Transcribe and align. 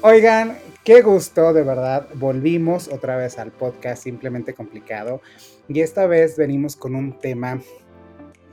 Oigan, 0.00 0.56
qué 0.84 1.02
gusto, 1.02 1.52
de 1.52 1.64
verdad. 1.64 2.06
Volvimos 2.14 2.86
otra 2.86 3.16
vez 3.16 3.36
al 3.36 3.50
podcast 3.50 4.04
Simplemente 4.04 4.54
Complicado. 4.54 5.20
Y 5.66 5.80
esta 5.80 6.06
vez 6.06 6.36
venimos 6.36 6.76
con 6.76 6.94
un 6.94 7.18
tema 7.18 7.60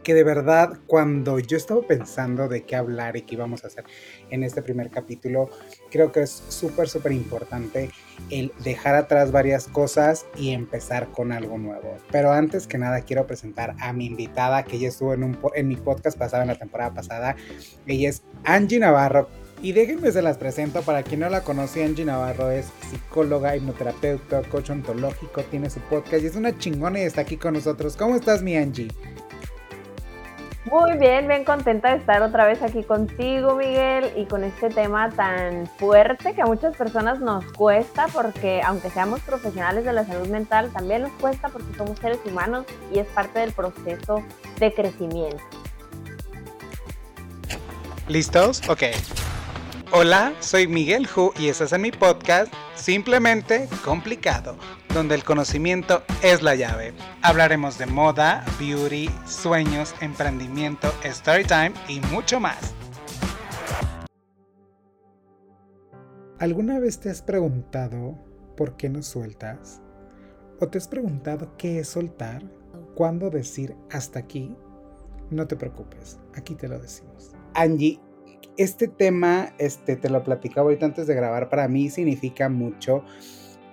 que 0.02 0.16
de 0.16 0.24
verdad 0.24 0.80
cuando 0.88 1.38
yo 1.38 1.58
estaba 1.58 1.84
pensando 1.84 2.48
de 2.48 2.64
qué 2.64 2.76
hablar 2.76 3.16
y 3.16 3.22
qué 3.22 3.36
íbamos 3.36 3.64
a 3.64 3.68
hacer 3.68 3.86
en 4.32 4.44
este 4.44 4.64
primer 4.64 4.90
capítulo, 4.90 5.52
creo 5.92 6.12
que 6.12 6.22
es 6.22 6.44
súper, 6.50 6.90
súper 6.90 7.12
importante 7.12 7.92
el 8.32 8.52
dejar 8.64 8.96
atrás 8.96 9.32
varias 9.32 9.68
cosas 9.68 10.26
y 10.36 10.50
empezar 10.50 11.10
con 11.12 11.32
algo 11.32 11.60
nuevo. 11.60 11.96
Pero 12.12 12.32
antes 12.32 12.66
que 12.66 12.80
nada 12.80 13.02
quiero 13.02 13.28
presentar 13.28 13.76
a 13.80 13.94
mi 13.94 14.08
invitada 14.08 14.64
que 14.64 14.80
ya 14.80 14.88
estuvo 14.88 15.14
en, 15.14 15.24
un, 15.24 15.38
en 15.54 15.68
mi 15.68 15.76
podcast 15.76 16.18
pasado, 16.18 16.42
en 16.42 16.50
la 16.50 16.58
temporada 16.58 16.92
pasada. 16.92 17.36
Ella 17.86 18.10
es 18.10 18.24
Angie 18.44 18.80
Navarro. 18.80 19.45
Y 19.62 19.72
déjenme 19.72 20.12
se 20.12 20.22
las 20.22 20.38
presento, 20.38 20.82
para 20.82 21.02
quien 21.04 21.22
no 21.22 21.30
la 21.30 21.42
conoce, 21.42 21.84
Angie 21.84 22.06
Navarro 22.06 22.52
es 22.52 22.68
psicóloga, 22.92 23.56
hipnoterapeuta, 23.56 24.44
coach 24.44 24.70
ontológico, 24.70 25.42
tiene 25.44 25.70
su 25.70 25.80
podcast 25.80 26.24
y 26.24 26.28
es 26.28 26.36
una 26.36 26.58
chingona 26.58 27.00
y 27.00 27.04
está 27.04 27.22
aquí 27.22 27.38
con 27.38 27.54
nosotros. 27.54 27.96
¿Cómo 27.96 28.16
estás, 28.16 28.44
mi 28.44 28.56
Angie? 28.56 28.90
Muy 30.66 30.98
bien, 30.98 31.28
bien 31.28 31.46
contenta 31.46 31.92
de 31.92 31.98
estar 31.98 32.24
otra 32.24 32.46
vez 32.46 32.62
aquí 32.64 32.84
contigo, 32.84 33.56
Miguel, 33.56 34.12
y 34.16 34.26
con 34.26 34.44
este 34.44 34.70
tema 34.70 35.12
tan 35.12 35.68
fuerte 35.78 36.34
que 36.34 36.42
a 36.42 36.48
muchas 36.48 36.76
personas 36.76 37.20
nos 37.20 37.46
cuesta, 37.54 38.08
porque 38.12 38.62
aunque 38.64 38.90
seamos 38.90 39.20
profesionales 39.22 39.86
de 39.86 39.94
la 39.94 40.06
salud 40.06 40.28
mental, 40.28 40.72
también 40.74 41.04
nos 41.04 41.12
cuesta 41.14 41.50
porque 41.50 41.72
somos 41.78 42.00
seres 42.00 42.20
humanos 42.26 42.66
y 42.92 42.98
es 42.98 43.08
parte 43.08 43.40
del 43.40 43.52
proceso 43.52 44.24
de 44.60 44.74
crecimiento. 44.74 45.44
¿Listos? 48.08 48.68
Ok. 48.68 48.84
Hola, 49.98 50.34
soy 50.42 50.68
Miguel 50.68 51.08
Hu 51.08 51.32
y 51.40 51.48
estás 51.48 51.72
en 51.72 51.80
mi 51.80 51.90
podcast 51.90 52.54
Simplemente 52.76 53.70
Complicado, 53.86 54.58
donde 54.94 55.16
el 55.16 55.24
conocimiento 55.24 56.04
es 56.22 56.42
la 56.42 56.54
llave. 56.56 56.94
Hablaremos 57.22 57.78
de 57.78 57.86
moda, 57.86 58.44
beauty, 58.60 59.10
sueños, 59.26 59.96
emprendimiento, 60.02 60.92
storytime 61.02 61.72
y 61.88 62.02
mucho 62.12 62.42
más. 62.42 62.74
¿Alguna 66.40 66.78
vez 66.80 67.00
te 67.00 67.10
has 67.10 67.22
preguntado 67.22 68.20
por 68.58 68.76
qué 68.76 68.90
no 68.90 69.02
sueltas? 69.02 69.82
¿O 70.60 70.68
te 70.68 70.78
has 70.78 70.90
preguntado 70.90 71.56
qué 71.56 71.80
es 71.80 71.88
soltar? 71.88 72.44
¿Cuándo 72.96 73.30
decir 73.30 73.78
hasta 73.90 74.20
aquí? 74.20 74.58
No 75.30 75.48
te 75.48 75.56
preocupes, 75.56 76.20
aquí 76.34 76.54
te 76.54 76.68
lo 76.68 76.80
decimos. 76.80 77.32
Angie, 77.54 78.02
este 78.58 78.88
tema, 78.88 79.54
este, 79.58 79.96
te 79.96 80.10
lo 80.10 80.24
platicaba 80.24 80.66
ahorita 80.66 80.86
antes 80.86 81.08
de 81.08 81.16
grabar, 81.16 81.50
para 81.50 81.68
mí 81.68 81.90
significa 81.90 82.50
mucho 82.50 83.04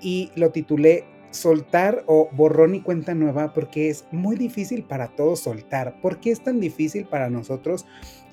y 0.01 0.31
lo 0.35 0.51
titulé 0.51 1.05
soltar 1.31 2.05
o 2.07 2.29
borrón 2.33 2.75
y 2.75 2.81
cuenta 2.83 3.15
nueva 3.15 3.53
porque 3.53 3.89
es 3.89 4.07
muy 4.11 4.37
difícil 4.37 4.85
para 4.85 5.09
todos 5.09 5.41
soltar. 5.41 6.01
¿Por 6.01 6.21
qué 6.21 6.31
es 6.31 6.43
tan 6.43 6.61
difícil 6.61 7.07
para 7.07 7.31
nosotros 7.31 7.87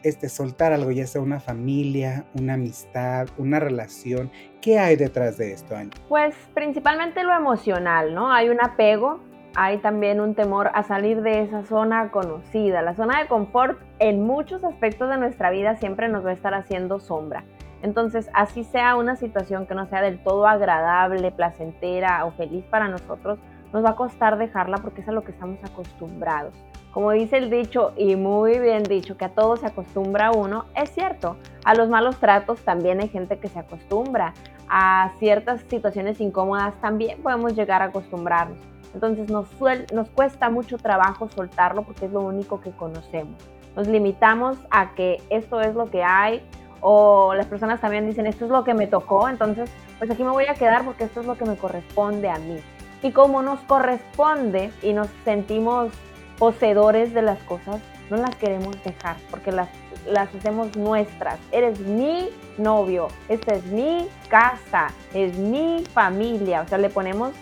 este, 0.04 0.30
soltar 0.30 0.74
algo, 0.74 0.92
ya 0.92 1.08
sea 1.08 1.22
una 1.22 1.40
familia, 1.40 2.26
una 2.34 2.56
amistad, 2.56 3.28
una 3.38 3.60
relación? 3.60 4.30
¿Qué 4.62 4.80
hay 4.80 4.96
detrás 4.98 5.38
de 5.38 5.54
esto, 5.54 5.76
Angie? 5.76 6.00
Pues 6.10 6.36
principalmente 6.54 7.24
lo 7.24 7.34
emocional, 7.34 8.14
¿no? 8.14 8.32
Hay 8.32 8.50
un 8.50 8.62
apego 8.62 9.22
hay 9.56 9.80
también 9.80 10.22
un 10.22 10.36
temor 10.36 10.70
a 10.74 10.84
salir 10.84 11.22
de 11.22 11.42
esa 11.42 11.64
zona 11.64 12.12
conocida. 12.12 12.82
La 12.82 12.96
zona 12.96 13.20
de 13.20 13.28
confort 13.28 13.80
en 14.00 14.26
muchos 14.26 14.64
aspectos 14.64 15.10
de 15.10 15.18
nuestra 15.18 15.50
vida 15.50 15.76
siempre 15.76 16.08
nos 16.08 16.26
va 16.26 16.30
a 16.30 16.34
estar 16.34 16.54
haciendo 16.54 17.00
sombra. 17.00 17.44
Entonces, 17.82 18.30
así 18.34 18.64
sea 18.64 18.96
una 18.96 19.16
situación 19.16 19.66
que 19.66 19.76
no 19.76 19.88
sea 19.88 20.02
del 20.02 20.22
todo 20.22 20.48
agradable, 20.48 21.32
placentera 21.32 22.26
o 22.26 22.32
feliz 22.32 22.66
para 22.66 22.90
nosotros, 22.90 23.40
nos 23.72 23.84
va 23.84 23.92
a 23.92 23.96
costar 23.96 24.38
dejarla 24.38 24.78
porque 24.78 25.02
es 25.02 25.08
a 25.08 25.12
lo 25.12 25.24
que 25.24 25.32
estamos 25.32 25.60
acostumbrados. 25.64 26.54
Como 26.92 27.12
dice 27.12 27.38
el 27.38 27.50
dicho, 27.50 27.94
y 27.96 28.16
muy 28.16 28.60
bien 28.60 28.84
dicho, 28.84 29.16
que 29.16 29.26
a 29.26 29.30
todo 29.30 29.58
se 29.58 29.68
acostumbra 29.68 30.32
uno, 30.32 30.66
es 30.76 30.90
cierto. 30.90 31.38
A 31.64 31.76
los 31.76 31.88
malos 31.88 32.18
tratos 32.18 32.60
también 32.62 33.00
hay 33.00 33.10
gente 33.10 33.38
que 33.38 33.48
se 33.48 33.60
acostumbra. 33.60 34.34
A 34.68 35.12
ciertas 35.20 35.62
situaciones 35.62 36.20
incómodas 36.20 36.74
también 36.82 37.22
podemos 37.22 37.56
llegar 37.56 37.82
a 37.82 37.86
acostumbrarnos. 37.86 38.58
Entonces 38.94 39.30
nos, 39.30 39.48
nos 39.94 40.10
cuesta 40.10 40.50
mucho 40.50 40.78
trabajo 40.78 41.30
soltarlo 41.30 41.84
porque 41.84 42.06
es 42.06 42.12
lo 42.12 42.22
único 42.22 42.62
que 42.62 42.72
conocemos. 42.72 43.36
Nos 43.76 43.88
limitamos 43.88 44.58
a 44.72 44.96
que 44.96 45.22
esto 45.30 45.62
es 45.62 45.76
lo 45.76 45.90
que 45.90 46.04
hay 46.04 46.42
o 46.82 47.34
las 47.34 47.48
personas 47.48 47.82
también 47.82 48.08
dicen 48.08 48.26
esto 48.26 48.46
es 48.46 48.52
lo 48.52 48.64
que 48.64 48.74
me 48.74 48.88
tocó, 48.88 49.28
entonces 49.28 49.70
pues 49.98 50.10
aquí 50.10 50.24
me 50.24 50.32
voy 50.32 50.46
a 50.46 50.54
quedar 50.54 50.86
porque 50.86 51.04
esto 51.04 51.20
es 51.20 51.26
lo 51.26 51.38
que 51.38 51.46
me 51.46 51.58
corresponde 51.58 52.30
a 52.30 52.38
mí. 52.40 52.60
Y 53.02 53.12
como 53.12 53.42
nos 53.42 53.60
corresponde 53.62 54.72
y 54.82 54.94
nos 54.94 55.08
sentimos 55.24 55.92
poseedores 56.38 57.14
de 57.14 57.22
las 57.22 57.40
cosas, 57.44 57.82
no 58.10 58.18
las 58.18 58.36
queremos 58.36 58.82
dejar 58.84 59.18
porque 59.30 59.52
las, 59.52 59.70
las 60.08 60.34
hacemos 60.34 60.76
nuestras. 60.76 61.38
Eres 61.52 61.80
mi 61.80 62.30
novio, 62.58 63.10
esta 63.28 63.56
es 63.56 63.66
mi 63.66 64.08
casa, 64.30 64.88
es 65.14 65.38
mi 65.38 65.84
familia, 65.94 66.62
o 66.62 66.68
sea, 66.68 66.78
le 66.78 66.90
ponemos 66.90 67.34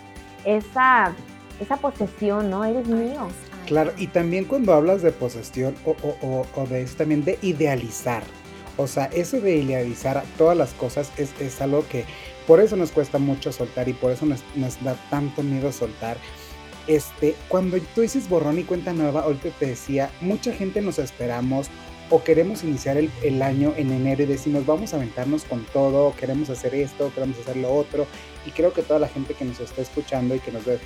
esa 0.44 1.12
esa 1.60 1.76
posesión, 1.76 2.50
¿no? 2.50 2.64
Eres 2.64 2.86
mío. 2.86 3.28
Claro, 3.66 3.92
y 3.98 4.06
también 4.06 4.44
cuando 4.44 4.72
hablas 4.72 5.02
de 5.02 5.12
posesión 5.12 5.74
o, 5.84 5.94
o, 6.02 6.46
o, 6.54 6.66
de 6.66 6.82
eso 6.82 6.96
también 6.96 7.24
de 7.24 7.38
idealizar. 7.42 8.22
O 8.76 8.86
sea, 8.86 9.06
eso 9.06 9.40
de 9.40 9.56
idealizar 9.56 10.24
todas 10.36 10.56
las 10.56 10.72
cosas 10.72 11.10
es, 11.16 11.38
es 11.40 11.60
algo 11.60 11.86
que 11.88 12.04
por 12.46 12.60
eso 12.60 12.76
nos 12.76 12.92
cuesta 12.92 13.18
mucho 13.18 13.52
soltar 13.52 13.88
y 13.88 13.92
por 13.92 14.12
eso 14.12 14.24
nos, 14.24 14.42
nos, 14.54 14.82
da 14.82 14.96
tanto 15.10 15.42
miedo 15.42 15.70
soltar. 15.72 16.16
Este, 16.86 17.34
cuando 17.48 17.78
tú 17.94 18.00
dices 18.00 18.28
borrón 18.28 18.58
y 18.58 18.62
cuenta 18.62 18.94
nueva, 18.94 19.20
ahorita 19.20 19.50
te 19.58 19.66
decía, 19.66 20.10
mucha 20.22 20.52
gente 20.52 20.80
nos 20.80 20.98
esperamos 20.98 21.68
o 22.08 22.24
queremos 22.24 22.64
iniciar 22.64 22.96
el, 22.96 23.10
el, 23.22 23.42
año 23.42 23.74
en 23.76 23.92
enero 23.92 24.22
y 24.22 24.26
decimos 24.26 24.64
vamos 24.64 24.94
a 24.94 24.96
aventarnos 24.96 25.44
con 25.44 25.66
todo, 25.66 26.14
queremos 26.16 26.48
hacer 26.48 26.74
esto, 26.74 27.12
queremos 27.14 27.38
hacer 27.40 27.56
lo 27.58 27.74
otro. 27.74 28.06
Y 28.46 28.52
creo 28.52 28.72
que 28.72 28.80
toda 28.82 29.00
la 29.00 29.08
gente 29.08 29.34
que 29.34 29.44
nos 29.44 29.60
está 29.60 29.82
escuchando 29.82 30.34
y 30.34 30.40
que 30.40 30.52
nos 30.52 30.64
ve 30.64 30.78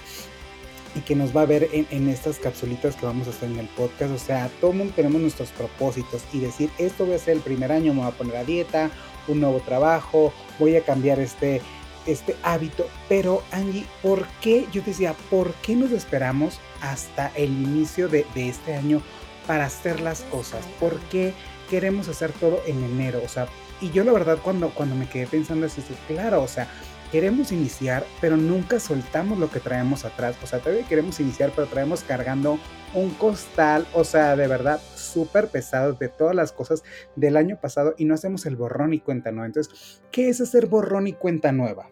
y 0.94 1.00
que 1.00 1.14
nos 1.14 1.34
va 1.36 1.42
a 1.42 1.46
ver 1.46 1.68
en, 1.72 2.08
estas 2.08 2.38
capsulitas 2.38 2.96
que 2.96 3.06
vamos 3.06 3.26
a 3.26 3.30
hacer 3.30 3.50
en 3.50 3.58
el 3.58 3.68
podcast. 3.68 4.12
O 4.12 4.18
sea, 4.18 4.50
todo 4.60 4.72
mundo 4.72 4.92
tenemos 4.94 5.20
nuestros 5.20 5.50
propósitos 5.50 6.22
y 6.32 6.40
decir, 6.40 6.70
esto 6.78 7.06
voy 7.06 7.14
a 7.14 7.18
ser 7.18 7.34
el 7.36 7.40
primer 7.40 7.72
año, 7.72 7.94
me 7.94 8.00
voy 8.00 8.08
a 8.08 8.12
poner 8.16 8.36
a 8.36 8.44
dieta, 8.44 8.90
un 9.28 9.40
nuevo 9.40 9.60
trabajo, 9.60 10.32
voy 10.58 10.76
a 10.76 10.84
cambiar 10.84 11.18
este, 11.20 11.62
este 12.06 12.36
hábito. 12.42 12.86
Pero 13.08 13.42
Angie, 13.52 13.86
¿por 14.02 14.26
qué? 14.40 14.66
Yo 14.72 14.82
decía, 14.82 15.14
¿por 15.30 15.54
qué 15.54 15.74
nos 15.74 15.92
esperamos 15.92 16.60
hasta 16.80 17.32
el 17.34 17.50
inicio 17.50 18.08
de, 18.08 18.26
de 18.34 18.48
este 18.48 18.74
año 18.74 19.02
para 19.46 19.66
hacer 19.66 20.00
las 20.00 20.22
cosas? 20.22 20.64
¿Por 20.78 20.98
qué 21.00 21.32
queremos 21.70 22.08
hacer 22.08 22.32
todo 22.32 22.60
en 22.66 22.82
enero? 22.84 23.22
O 23.24 23.28
sea, 23.28 23.48
y 23.82 23.90
yo 23.90 24.04
la 24.04 24.12
verdad 24.12 24.38
cuando, 24.42 24.70
cuando 24.70 24.94
me 24.94 25.08
quedé 25.08 25.26
pensando 25.26 25.66
así, 25.66 25.82
claro, 26.06 26.42
o 26.42 26.48
sea, 26.48 26.68
queremos 27.12 27.52
iniciar, 27.52 28.04
pero 28.22 28.38
nunca 28.38 28.80
soltamos 28.80 29.38
lo 29.38 29.50
que 29.50 29.60
traemos 29.60 30.06
atrás. 30.06 30.36
O 30.42 30.46
sea, 30.46 30.60
todavía 30.60 30.88
queremos 30.88 31.20
iniciar, 31.20 31.52
pero 31.54 31.68
traemos 31.68 32.02
cargando 32.02 32.58
un 32.94 33.10
costal, 33.10 33.86
o 33.94 34.02
sea, 34.02 34.34
de 34.34 34.48
verdad, 34.48 34.80
súper 34.94 35.48
pesado 35.48 35.92
de 35.92 36.08
todas 36.08 36.34
las 36.34 36.52
cosas 36.52 36.82
del 37.14 37.36
año 37.36 37.58
pasado 37.60 37.94
y 37.98 38.06
no 38.06 38.14
hacemos 38.14 38.46
el 38.46 38.56
borrón 38.56 38.94
y 38.94 39.00
cuenta 39.00 39.30
nueva. 39.30 39.46
Entonces, 39.46 40.02
¿qué 40.10 40.30
es 40.30 40.40
hacer 40.40 40.66
borrón 40.66 41.06
y 41.06 41.12
cuenta 41.12 41.52
nueva? 41.52 41.90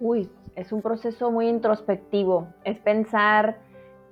Uy, 0.00 0.30
es 0.56 0.72
un 0.72 0.80
proceso 0.80 1.30
muy 1.30 1.48
introspectivo. 1.48 2.48
Es 2.64 2.78
pensar 2.78 3.58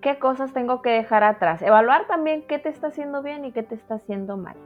qué 0.02 0.18
cosas 0.18 0.52
tengo 0.52 0.82
que 0.82 0.90
dejar 0.90 1.24
atrás. 1.24 1.62
Evaluar 1.62 2.06
también 2.06 2.46
qué 2.46 2.58
te 2.58 2.68
está 2.68 2.88
haciendo 2.88 3.22
bien 3.22 3.46
y 3.46 3.52
qué 3.52 3.62
te 3.62 3.76
está 3.76 3.94
haciendo 3.94 4.36
mal. 4.36 4.56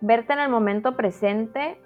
Verte 0.00 0.32
en 0.32 0.38
el 0.38 0.48
momento 0.48 0.96
presente 0.96 1.78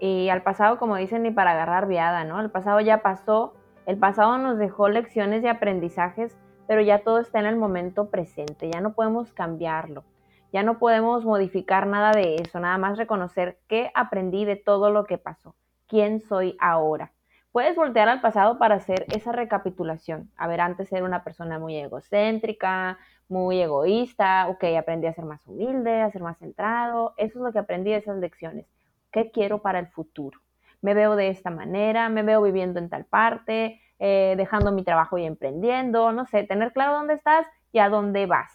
y 0.00 0.28
al 0.28 0.42
pasado, 0.42 0.78
como 0.78 0.96
dicen, 0.96 1.22
ni 1.22 1.30
para 1.30 1.52
agarrar 1.52 1.88
viada, 1.88 2.24
¿no? 2.24 2.40
El 2.40 2.50
pasado 2.50 2.80
ya 2.80 3.02
pasó, 3.02 3.54
el 3.86 3.98
pasado 3.98 4.38
nos 4.38 4.58
dejó 4.58 4.88
lecciones 4.88 5.42
y 5.42 5.48
aprendizajes, 5.48 6.36
pero 6.66 6.80
ya 6.82 7.00
todo 7.00 7.18
está 7.18 7.40
en 7.40 7.46
el 7.46 7.56
momento 7.56 8.10
presente, 8.10 8.70
ya 8.70 8.80
no 8.80 8.92
podemos 8.92 9.32
cambiarlo, 9.32 10.04
ya 10.52 10.62
no 10.62 10.78
podemos 10.78 11.24
modificar 11.24 11.86
nada 11.86 12.12
de 12.12 12.36
eso, 12.36 12.60
nada 12.60 12.78
más 12.78 12.98
reconocer 12.98 13.58
qué 13.66 13.90
aprendí 13.94 14.44
de 14.44 14.56
todo 14.56 14.90
lo 14.90 15.04
que 15.04 15.18
pasó, 15.18 15.54
quién 15.86 16.20
soy 16.20 16.56
ahora. 16.60 17.12
Puedes 17.50 17.74
voltear 17.76 18.08
al 18.08 18.20
pasado 18.20 18.58
para 18.58 18.76
hacer 18.76 19.06
esa 19.08 19.32
recapitulación. 19.32 20.30
A 20.36 20.46
ver, 20.46 20.60
antes 20.60 20.92
era 20.92 21.04
una 21.04 21.24
persona 21.24 21.58
muy 21.58 21.76
egocéntrica, 21.76 22.98
muy 23.28 23.60
egoísta, 23.60 24.48
ok, 24.48 24.64
aprendí 24.78 25.06
a 25.06 25.14
ser 25.14 25.24
más 25.24 25.44
humilde, 25.46 26.02
a 26.02 26.10
ser 26.10 26.22
más 26.22 26.38
centrado, 26.38 27.14
eso 27.16 27.38
es 27.38 27.44
lo 27.44 27.52
que 27.52 27.58
aprendí 27.58 27.90
de 27.90 27.96
esas 27.96 28.18
lecciones 28.18 28.66
¿Qué 29.12 29.30
quiero 29.30 29.62
para 29.62 29.78
el 29.78 29.88
futuro? 29.88 30.40
Me 30.80 30.94
veo 30.94 31.16
de 31.16 31.28
esta 31.28 31.50
manera, 31.50 32.08
me 32.08 32.22
veo 32.22 32.42
viviendo 32.42 32.78
en 32.78 32.88
tal 32.88 33.04
parte, 33.04 33.80
eh, 33.98 34.34
dejando 34.36 34.72
mi 34.72 34.84
trabajo 34.84 35.18
y 35.18 35.24
emprendiendo, 35.24 36.12
no 36.12 36.26
sé, 36.26 36.44
tener 36.44 36.72
claro 36.72 36.94
dónde 36.94 37.14
estás 37.14 37.46
y 37.72 37.80
a 37.80 37.88
dónde 37.88 38.26
vas. 38.26 38.52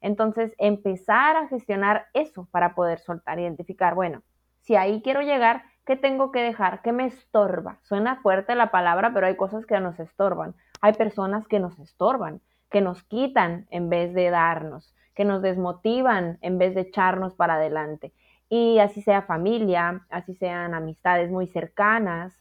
Entonces, 0.00 0.52
empezar 0.58 1.36
a 1.36 1.48
gestionar 1.48 2.06
eso 2.12 2.46
para 2.50 2.74
poder 2.74 2.98
soltar, 2.98 3.38
identificar, 3.38 3.94
bueno, 3.94 4.22
si 4.60 4.76
ahí 4.76 5.00
quiero 5.02 5.22
llegar, 5.22 5.62
¿Qué 5.86 5.94
tengo 5.94 6.32
que 6.32 6.40
dejar? 6.40 6.82
¿Qué 6.82 6.90
me 6.90 7.06
estorba? 7.06 7.78
Suena 7.82 8.16
fuerte 8.16 8.56
la 8.56 8.72
palabra, 8.72 9.12
pero 9.14 9.28
hay 9.28 9.36
cosas 9.36 9.64
que 9.66 9.78
nos 9.78 10.00
estorban. 10.00 10.56
Hay 10.80 10.94
personas 10.94 11.46
que 11.46 11.60
nos 11.60 11.78
estorban, 11.78 12.40
que 12.70 12.80
nos 12.80 13.04
quitan 13.04 13.68
en 13.70 13.88
vez 13.88 14.12
de 14.12 14.30
darnos, 14.30 14.96
que 15.14 15.24
nos 15.24 15.42
desmotivan 15.42 16.38
en 16.40 16.58
vez 16.58 16.74
de 16.74 16.80
echarnos 16.80 17.34
para 17.36 17.54
adelante. 17.54 18.12
Y 18.48 18.78
así 18.78 19.02
sea 19.02 19.22
familia, 19.22 20.06
así 20.08 20.34
sean 20.34 20.74
amistades 20.74 21.30
muy 21.30 21.48
cercanas, 21.48 22.32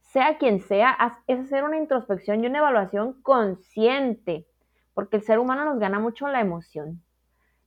sea 0.00 0.36
quien 0.38 0.60
sea, 0.60 0.96
es 1.26 1.40
hacer 1.40 1.64
una 1.64 1.78
introspección 1.78 2.42
y 2.42 2.46
una 2.46 2.58
evaluación 2.58 3.22
consciente, 3.22 4.46
porque 4.94 5.16
el 5.16 5.22
ser 5.22 5.38
humano 5.38 5.64
nos 5.64 5.78
gana 5.78 5.98
mucho 6.00 6.28
la 6.28 6.40
emoción. 6.40 7.02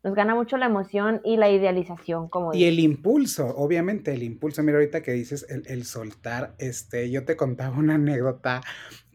Nos 0.05 0.13
gana 0.13 0.35
mucho 0.35 0.55
la 0.57 0.67
emoción 0.67 1.19
y 1.23 1.35
la 1.37 1.49
idealización, 1.49 2.29
como 2.29 2.53
Y 2.53 2.65
el 2.65 2.79
impulso, 2.79 3.47
obviamente, 3.47 4.13
el 4.13 4.21
impulso. 4.21 4.61
Mira, 4.61 4.77
ahorita 4.77 5.01
que 5.01 5.11
dices 5.13 5.47
el, 5.49 5.63
el 5.65 5.83
soltar, 5.83 6.53
este, 6.59 7.09
yo 7.09 7.25
te 7.25 7.35
contaba 7.35 7.75
una 7.75 7.95
anécdota 7.95 8.61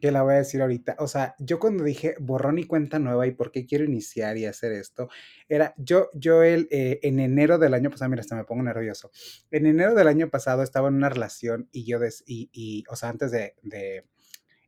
que 0.00 0.10
la 0.10 0.22
voy 0.22 0.34
a 0.34 0.38
decir 0.38 0.60
ahorita. 0.60 0.96
O 0.98 1.06
sea, 1.06 1.36
yo 1.38 1.60
cuando 1.60 1.84
dije 1.84 2.16
borrón 2.18 2.58
y 2.58 2.64
cuenta 2.64 2.98
nueva 2.98 3.24
y 3.28 3.30
por 3.30 3.52
qué 3.52 3.66
quiero 3.66 3.84
iniciar 3.84 4.36
y 4.36 4.46
hacer 4.46 4.72
esto, 4.72 5.08
era 5.48 5.74
yo, 5.76 6.08
yo 6.12 6.42
el, 6.42 6.66
eh, 6.72 6.98
en 7.04 7.20
enero 7.20 7.58
del 7.58 7.74
año 7.74 7.88
pasado, 7.90 8.10
mira, 8.10 8.22
hasta 8.22 8.34
me 8.34 8.42
pongo 8.42 8.64
nervioso. 8.64 9.12
En 9.52 9.66
enero 9.66 9.94
del 9.94 10.08
año 10.08 10.28
pasado 10.28 10.64
estaba 10.64 10.88
en 10.88 10.94
una 10.94 11.08
relación 11.08 11.68
y 11.70 11.84
yo, 11.84 12.00
des, 12.00 12.24
y, 12.26 12.50
y, 12.52 12.82
o 12.90 12.96
sea, 12.96 13.10
antes 13.10 13.30
de, 13.30 13.54
de 13.62 14.06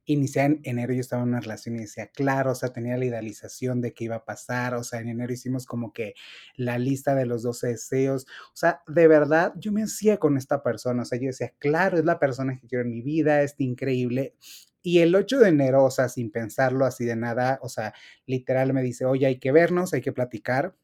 inicié 0.05 0.43
en 0.43 0.61
enero, 0.65 0.93
yo 0.93 1.01
estaba 1.01 1.23
en 1.23 1.29
una 1.29 1.41
relación 1.41 1.77
y 1.77 1.81
decía, 1.81 2.09
claro, 2.09 2.53
o 2.53 2.55
sea, 2.55 2.73
tenía 2.73 2.97
la 2.97 3.05
idealización 3.05 3.81
de 3.81 3.95
que 3.95 4.05
iba 4.05 4.17
a 4.17 4.25
pasar, 4.25 4.75
o 4.75 4.85
sea, 4.85 5.01
en 5.01 5.09
enero 5.09 5.33
hicimos 5.33 5.67
como 5.67 5.93
que 5.93 6.15
la 6.57 6.79
lista 6.79 7.15
de 7.15 7.27
los 7.27 7.43
12 7.43 7.69
deseos, 7.69 8.27
o 8.53 8.57
sea, 8.57 8.83
de 8.87 9.09
verdad, 9.09 9.53
yo 9.57 9.73
me 9.73 9.83
hacía 9.85 10.19
con 10.19 10.37
esta 10.37 10.63
persona, 10.63 11.03
o 11.03 11.05
sea, 11.05 11.19
yo 11.19 11.27
decía, 11.27 11.53
claro, 11.59 11.99
es 11.99 12.05
la 12.05 12.19
persona 12.19 12.59
que 12.59 12.67
quiero 12.67 12.85
en 12.85 12.91
mi 12.91 13.03
vida, 13.03 13.43
es 13.43 13.55
increíble. 13.59 14.35
Y 14.83 14.99
el 14.99 15.15
8 15.15 15.39
de 15.39 15.49
enero, 15.51 15.85
o 15.85 15.91
sea, 15.91 16.09
sin 16.09 16.31
pensarlo 16.33 16.85
así 16.85 17.05
de 17.05 17.17
nada, 17.17 17.59
o 17.63 17.69
sea, 17.69 17.95
literal 18.27 18.73
me 18.73 18.83
dice, 18.83 19.05
oye, 19.05 19.27
hay 19.27 19.39
que 19.39 19.53
vernos, 19.53 19.95
hay 19.95 20.01
que 20.01 20.13
platicar 20.13 20.75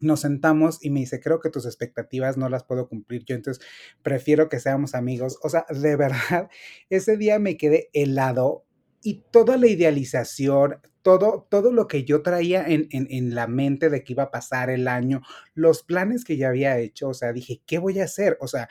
nos 0.00 0.20
sentamos 0.20 0.84
y 0.84 0.90
me 0.90 1.00
dice, 1.00 1.20
creo 1.20 1.40
que 1.40 1.50
tus 1.50 1.66
expectativas 1.66 2.36
no 2.36 2.48
las 2.48 2.64
puedo 2.64 2.88
cumplir 2.88 3.24
yo, 3.24 3.34
entonces 3.34 3.64
prefiero 4.02 4.48
que 4.48 4.60
seamos 4.60 4.94
amigos. 4.94 5.38
O 5.42 5.48
sea, 5.48 5.66
de 5.68 5.96
verdad, 5.96 6.48
ese 6.90 7.16
día 7.16 7.38
me 7.38 7.56
quedé 7.56 7.90
helado 7.92 8.64
y 9.02 9.24
toda 9.30 9.56
la 9.56 9.68
idealización, 9.68 10.80
todo, 11.02 11.46
todo 11.48 11.72
lo 11.72 11.86
que 11.86 12.04
yo 12.04 12.22
traía 12.22 12.64
en, 12.66 12.88
en, 12.90 13.06
en, 13.10 13.34
la 13.34 13.46
mente 13.46 13.88
de 13.88 14.02
que 14.02 14.14
iba 14.14 14.24
a 14.24 14.30
pasar 14.32 14.70
el 14.70 14.88
año, 14.88 15.22
los 15.54 15.84
planes 15.84 16.24
que 16.24 16.36
ya 16.36 16.48
había 16.48 16.78
hecho, 16.78 17.08
o 17.10 17.14
sea, 17.14 17.32
dije, 17.32 17.62
¿qué 17.66 17.78
voy 17.78 18.00
a 18.00 18.04
hacer? 18.04 18.36
O 18.40 18.48
sea, 18.48 18.68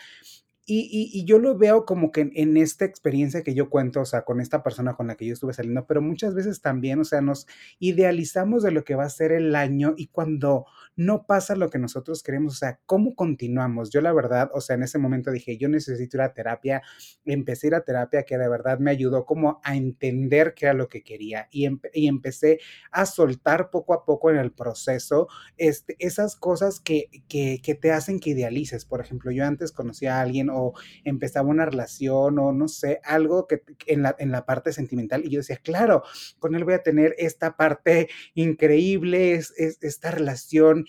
y, 0.67 1.25
yo 1.25 1.37
lo 1.37 1.57
veo 1.57 1.85
como 1.85 2.11
que 2.11 2.31
en, 2.33 2.57
esta 2.57 2.85
experiencia 2.85 3.43
que 3.43 3.53
yo 3.53 3.69
cuento, 3.69 4.01
o 4.01 4.05
sea, 4.05 4.23
con 4.23 4.41
esta 4.41 4.63
persona 4.63 4.95
con 4.95 5.07
la 5.07 5.15
que 5.15 5.27
yo 5.27 5.33
estuve 5.33 5.53
saliendo, 5.53 5.85
pero 5.85 6.01
muchas 6.01 6.33
veces 6.33 6.61
también, 6.61 6.99
o 6.99 7.03
sea, 7.03 7.21
nos 7.21 7.45
idealizamos 7.77 8.63
de 8.63 8.71
lo 8.71 8.83
que 8.83 8.95
va 8.95 9.03
a 9.03 9.09
ser 9.09 9.31
el 9.31 9.55
año 9.55 9.93
y 9.95 10.07
cuando 10.07 10.65
no 10.95 11.25
pasa 11.27 11.55
lo 11.55 11.69
que 11.69 11.77
nosotros 11.77 12.23
queremos, 12.23 12.53
o 12.53 12.57
sea, 12.57 12.79
¿cómo 12.87 13.15
continuamos? 13.15 13.91
Yo 13.91 14.01
la 14.01 14.11
verdad, 14.11 14.49
o 14.53 14.61
sea, 14.61 14.75
en 14.75 14.83
ese 14.83 14.97
momento 14.97 15.29
dije, 15.29 15.57
yo 15.57 15.69
necesito 15.69 16.17
ir 16.17 16.21
a 16.21 16.33
terapia, 16.33 16.81
empecé 17.25 17.67
a 17.67 17.69
ir 17.69 17.75
a 17.75 17.81
terapia 17.81 18.23
que 18.23 18.37
de 18.37 18.49
verdad 18.49 18.79
me 18.79 18.89
ayudó 18.89 19.25
como 19.25 19.59
a 19.63 19.75
entender 19.75 20.53
qué 20.55 20.65
era 20.65 20.73
lo 20.73 20.89
que 20.89 21.03
quería 21.03 21.47
y, 21.51 21.65
em 21.65 21.79
empecé 21.93 22.59
a 22.91 23.05
soltar 23.05 23.69
poco 23.69 23.93
a 23.93 24.05
poco 24.05 24.31
en 24.31 24.37
el 24.37 24.51
proceso 24.51 25.27
este, 25.57 25.95
esas 25.99 26.35
cosas 26.35 26.79
que, 26.79 27.09
que, 27.27 27.59
que 27.61 27.75
te 27.75 27.91
hacen 27.91 28.19
que 28.19 28.31
idealices. 28.31 28.85
Por 28.85 29.01
ejemplo, 29.01 29.31
yo 29.31 29.45
antes 29.45 29.71
conocía 29.71 30.17
a 30.17 30.21
alguien 30.21 30.49
o 30.55 30.73
empezaba 31.03 31.49
una 31.49 31.65
relación 31.65 32.39
o 32.39 32.51
no 32.51 32.67
sé, 32.67 33.01
algo 33.03 33.47
que 33.47 33.61
en 33.87 34.03
la, 34.03 34.15
en 34.19 34.31
la 34.31 34.45
parte 34.45 34.73
sentimental 34.73 35.25
y 35.25 35.29
yo 35.29 35.39
decía, 35.39 35.57
claro, 35.57 36.03
con 36.39 36.55
él 36.55 36.63
voy 36.63 36.73
a 36.75 36.83
tener 36.83 37.15
esta 37.17 37.55
parte 37.57 38.09
increíble, 38.33 39.33
es, 39.33 39.53
es 39.57 39.77
esta 39.81 40.11
relación 40.11 40.85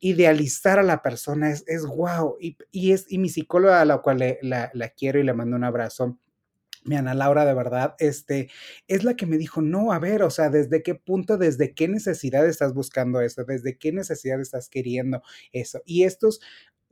idealizar 0.00 0.78
a 0.78 0.82
la 0.82 1.02
persona 1.02 1.50
es, 1.50 1.64
es 1.66 1.86
wow. 1.86 2.36
Y, 2.40 2.56
y, 2.72 2.92
es, 2.92 3.06
y 3.08 3.18
mi 3.18 3.28
psicóloga, 3.28 3.80
a 3.80 3.84
la 3.84 3.98
cual 3.98 4.18
le, 4.18 4.38
la, 4.42 4.70
la 4.74 4.88
quiero 4.88 5.20
y 5.20 5.24
le 5.24 5.34
mando 5.34 5.56
un 5.56 5.64
abrazo, 5.64 6.18
mi 6.84 6.96
Ana 6.96 7.14
Laura, 7.14 7.44
de 7.44 7.54
verdad, 7.54 7.94
este, 7.98 8.48
es 8.88 9.04
la 9.04 9.14
que 9.14 9.26
me 9.26 9.36
dijo, 9.36 9.60
no, 9.60 9.92
a 9.92 9.98
ver, 9.98 10.22
o 10.22 10.30
sea, 10.30 10.48
¿desde 10.48 10.82
qué 10.82 10.94
punto, 10.94 11.36
desde 11.36 11.74
qué 11.74 11.88
necesidad 11.88 12.46
estás 12.46 12.72
buscando 12.72 13.20
eso? 13.20 13.44
¿Desde 13.44 13.76
qué 13.76 13.92
necesidad 13.92 14.40
estás 14.40 14.68
queriendo 14.68 15.22
eso? 15.52 15.82
Y 15.84 16.04
estos 16.04 16.40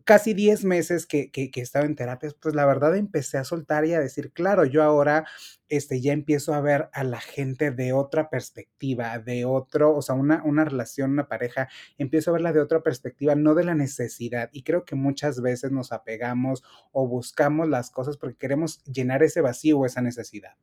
casi 0.08 0.32
10 0.32 0.64
meses 0.64 1.04
que, 1.04 1.30
que, 1.30 1.50
estaba 1.60 1.84
en 1.84 1.94
terapias, 1.94 2.32
pues 2.32 2.54
la 2.54 2.64
verdad 2.64 2.96
empecé 2.96 3.36
a 3.36 3.44
soltar 3.44 3.84
y 3.84 3.92
a 3.92 4.00
decir, 4.00 4.32
claro, 4.32 4.64
yo 4.64 4.82
ahora 4.82 5.26
este, 5.68 6.00
ya 6.00 6.14
empiezo 6.14 6.54
a 6.54 6.62
ver 6.62 6.88
a 6.94 7.04
la 7.04 7.20
gente 7.20 7.72
de 7.72 7.92
otra 7.92 8.30
perspectiva, 8.30 9.18
de 9.18 9.44
otro, 9.44 9.94
o 9.94 10.00
sea, 10.00 10.14
una, 10.14 10.42
una 10.44 10.64
relación, 10.64 11.10
una 11.10 11.28
pareja, 11.28 11.68
empiezo 11.98 12.30
a 12.30 12.32
verla 12.32 12.54
de 12.54 12.62
otra 12.62 12.82
perspectiva, 12.82 13.34
no 13.34 13.54
de 13.54 13.64
la 13.64 13.74
necesidad. 13.74 14.48
Y 14.50 14.62
creo 14.62 14.86
que 14.86 14.94
muchas 14.94 15.42
veces 15.42 15.72
nos 15.72 15.92
apegamos 15.92 16.64
o 16.90 17.06
buscamos 17.06 17.68
las 17.68 17.90
cosas 17.90 18.16
porque 18.16 18.38
queremos 18.38 18.82
llenar 18.84 19.22
ese 19.22 19.42
vacío 19.42 19.78
o 19.78 19.84
esa 19.84 20.00
necesidad. 20.00 20.56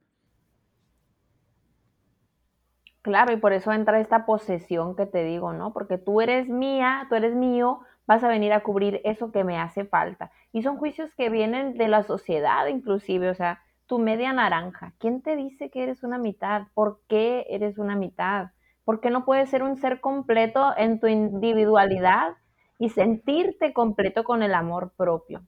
Claro, 3.04 3.32
y 3.32 3.38
por 3.38 3.54
eso 3.54 3.72
entra 3.72 4.00
esta 4.00 4.26
posesión 4.26 4.96
que 4.96 5.06
te 5.06 5.24
digo, 5.24 5.54
¿no? 5.54 5.72
Porque 5.72 6.00
tú 6.00 6.22
eres 6.22 6.50
mía, 6.50 7.06
tú 7.08 7.14
eres 7.14 7.36
mío, 7.36 7.82
vas 8.08 8.24
a 8.24 8.28
venir 8.28 8.54
a 8.54 8.64
cubrir 8.64 9.02
eso 9.04 9.32
que 9.32 9.44
me 9.44 9.58
hace 9.58 9.86
falta. 9.86 10.32
Y 10.52 10.64
son 10.64 10.78
juicios 10.78 11.14
que 11.16 11.30
vienen 11.30 11.78
de 11.78 11.88
la 11.88 12.04
sociedad 12.04 12.68
inclusive, 12.68 13.30
o 13.30 13.36
sea, 13.36 13.62
tu 13.88 14.00
media 14.00 14.34
naranja. 14.34 14.94
¿Quién 15.00 15.22
te 15.22 15.36
dice 15.36 15.70
que 15.70 15.84
eres 15.84 16.04
una 16.04 16.18
mitad? 16.18 16.68
¿Por 16.74 17.02
qué 17.08 17.46
eres 17.50 17.78
una 17.78 17.96
mitad? 17.96 18.52
¿Por 18.84 19.00
qué 19.00 19.10
no 19.10 19.26
puedes 19.26 19.50
ser 19.50 19.64
un 19.64 19.78
ser 19.78 20.00
completo 20.00 20.74
en 20.78 21.00
tu 21.00 21.08
individualidad 21.08 22.34
y 22.78 22.90
sentirte 22.90 23.74
completo 23.74 24.24
con 24.24 24.44
el 24.44 24.54
amor 24.54 24.94
propio? 24.96 25.44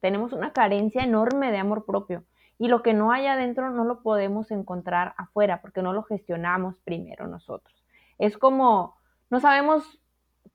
Tenemos 0.00 0.32
una 0.32 0.52
carencia 0.52 1.02
enorme 1.02 1.50
de 1.50 1.58
amor 1.58 1.84
propio 1.84 2.24
y 2.58 2.68
lo 2.68 2.82
que 2.82 2.94
no 2.94 3.12
hay 3.12 3.26
adentro 3.26 3.70
no 3.70 3.84
lo 3.84 4.02
podemos 4.02 4.50
encontrar 4.50 5.14
afuera 5.16 5.60
porque 5.60 5.82
no 5.82 5.92
lo 5.92 6.02
gestionamos 6.02 6.76
primero 6.84 7.26
nosotros. 7.26 7.84
Es 8.18 8.36
como, 8.36 8.96
no 9.30 9.40
sabemos 9.40 10.00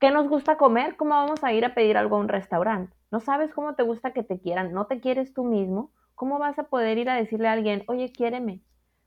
¿Qué 0.00 0.10
nos 0.10 0.28
gusta 0.28 0.56
comer? 0.56 0.96
¿Cómo 0.96 1.14
vamos 1.14 1.44
a 1.44 1.52
ir 1.52 1.64
a 1.64 1.74
pedir 1.74 1.96
algo 1.96 2.16
a 2.16 2.20
un 2.20 2.28
restaurante? 2.28 2.96
No 3.10 3.20
sabes 3.20 3.52
cómo 3.52 3.74
te 3.74 3.82
gusta 3.82 4.12
que 4.12 4.22
te 4.22 4.40
quieran, 4.40 4.72
no 4.72 4.86
te 4.86 4.98
quieres 5.00 5.34
tú 5.34 5.44
mismo. 5.44 5.90
¿Cómo 6.14 6.38
vas 6.38 6.58
a 6.58 6.64
poder 6.64 6.98
ir 6.98 7.10
a 7.10 7.16
decirle 7.16 7.48
a 7.48 7.52
alguien, 7.52 7.84
oye, 7.86 8.10
quiéreme? 8.10 8.60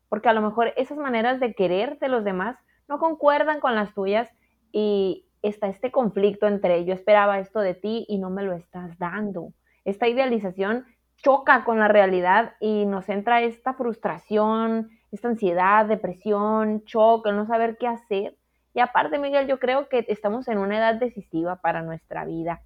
Porque 0.07 0.29
a 0.29 0.33
lo 0.33 0.41
mejor 0.41 0.73
esas 0.77 0.97
maneras 0.97 1.39
de 1.39 1.53
querer 1.53 1.97
de 1.99 2.09
los 2.09 2.23
demás 2.23 2.57
no 2.87 2.99
concuerdan 2.99 3.59
con 3.59 3.75
las 3.75 3.93
tuyas 3.93 4.29
y 4.71 5.25
está 5.41 5.67
este 5.67 5.91
conflicto 5.91 6.47
entre 6.47 6.85
yo 6.85 6.93
esperaba 6.93 7.39
esto 7.39 7.59
de 7.59 7.73
ti 7.73 8.05
y 8.07 8.17
no 8.19 8.29
me 8.29 8.43
lo 8.43 8.53
estás 8.53 8.97
dando. 8.99 9.53
Esta 9.83 10.07
idealización 10.07 10.85
choca 11.17 11.63
con 11.63 11.79
la 11.79 11.87
realidad 11.87 12.53
y 12.59 12.85
nos 12.85 13.09
entra 13.09 13.41
esta 13.41 13.73
frustración, 13.73 14.89
esta 15.11 15.27
ansiedad, 15.27 15.85
depresión, 15.85 16.83
choque, 16.85 17.31
no 17.31 17.45
saber 17.45 17.77
qué 17.77 17.87
hacer 17.87 18.36
y 18.77 18.79
aparte, 18.79 19.17
Miguel, 19.17 19.47
yo 19.47 19.57
creo 19.57 19.89
que 19.89 20.05
estamos 20.07 20.47
en 20.47 20.59
una 20.59 20.77
edad 20.77 20.93
decisiva 20.99 21.55
para 21.55 21.81
nuestra 21.81 22.25
vida, 22.25 22.61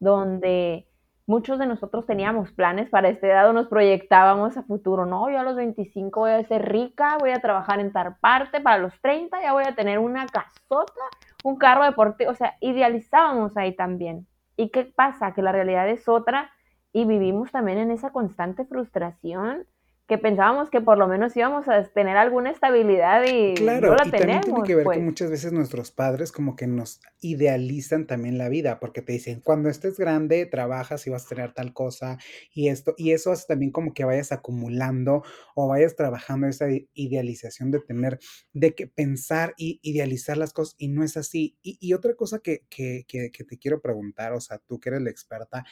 donde 0.00 0.88
muchos 1.24 1.56
de 1.60 1.66
nosotros 1.66 2.04
teníamos 2.04 2.50
planes 2.50 2.90
para 2.90 3.08
esta 3.08 3.28
edad 3.28 3.48
o 3.48 3.52
nos 3.52 3.68
proyectábamos 3.68 4.56
a 4.56 4.64
futuro. 4.64 5.06
No, 5.06 5.30
yo 5.30 5.38
a 5.38 5.44
los 5.44 5.54
25 5.54 6.18
voy 6.18 6.32
a 6.32 6.42
ser 6.48 6.68
rica, 6.68 7.16
voy 7.20 7.30
a 7.30 7.38
trabajar 7.38 7.78
en 7.78 7.92
tal 7.92 8.16
parte, 8.16 8.60
para 8.60 8.78
los 8.78 8.92
30 9.02 9.40
ya 9.40 9.52
voy 9.52 9.62
a 9.62 9.76
tener 9.76 10.00
una 10.00 10.26
casota, 10.26 11.00
un 11.44 11.54
carro 11.54 11.84
deportivo, 11.84 12.32
o 12.32 12.34
sea, 12.34 12.56
idealizábamos 12.60 13.56
ahí 13.56 13.76
también. 13.76 14.26
¿Y 14.56 14.70
qué 14.70 14.84
pasa? 14.84 15.32
Que 15.32 15.42
la 15.42 15.52
realidad 15.52 15.88
es 15.88 16.08
otra 16.08 16.50
y 16.92 17.04
vivimos 17.04 17.52
también 17.52 17.78
en 17.78 17.92
esa 17.92 18.10
constante 18.10 18.64
frustración 18.64 19.64
que 20.08 20.18
pensábamos 20.18 20.68
que 20.68 20.80
por 20.80 20.98
lo 20.98 21.06
menos 21.06 21.36
íbamos 21.36 21.68
a 21.68 21.84
tener 21.84 22.16
alguna 22.16 22.50
estabilidad 22.50 23.24
y 23.24 23.54
claro, 23.54 23.90
no 23.90 23.94
la 23.94 24.06
y 24.06 24.10
tenemos. 24.10 24.40
También 24.40 24.40
tiene 24.42 24.62
que 24.66 24.74
ver 24.74 24.84
pues. 24.84 24.98
que 24.98 25.04
muchas 25.04 25.30
veces 25.30 25.52
nuestros 25.52 25.90
padres 25.90 26.32
como 26.32 26.56
que 26.56 26.66
nos 26.66 27.00
idealizan 27.20 28.06
también 28.06 28.36
la 28.36 28.48
vida, 28.48 28.80
porque 28.80 29.00
te 29.00 29.12
dicen, 29.12 29.40
cuando 29.40 29.68
estés 29.68 29.98
grande, 29.98 30.44
trabajas 30.46 31.06
y 31.06 31.10
vas 31.10 31.24
a 31.24 31.28
tener 31.28 31.54
tal 31.54 31.72
cosa 31.72 32.18
y 32.52 32.68
esto, 32.68 32.94
y 32.98 33.12
eso 33.12 33.30
hace 33.30 33.46
también 33.46 33.70
como 33.70 33.94
que 33.94 34.04
vayas 34.04 34.32
acumulando 34.32 35.22
o 35.54 35.68
vayas 35.68 35.94
trabajando 35.94 36.48
esa 36.48 36.66
idealización 36.94 37.70
de 37.70 37.80
tener, 37.80 38.18
de 38.52 38.74
que 38.74 38.88
pensar 38.88 39.54
y 39.56 39.78
idealizar 39.82 40.36
las 40.36 40.52
cosas 40.52 40.74
y 40.78 40.88
no 40.88 41.04
es 41.04 41.16
así. 41.16 41.56
Y, 41.62 41.78
y 41.80 41.94
otra 41.94 42.14
cosa 42.14 42.40
que, 42.40 42.64
que, 42.68 43.04
que, 43.06 43.30
que 43.30 43.44
te 43.44 43.58
quiero 43.58 43.80
preguntar, 43.80 44.32
o 44.32 44.40
sea, 44.40 44.58
tú 44.58 44.80
que 44.80 44.90
eres 44.90 45.02
la 45.02 45.10
experta, 45.10 45.64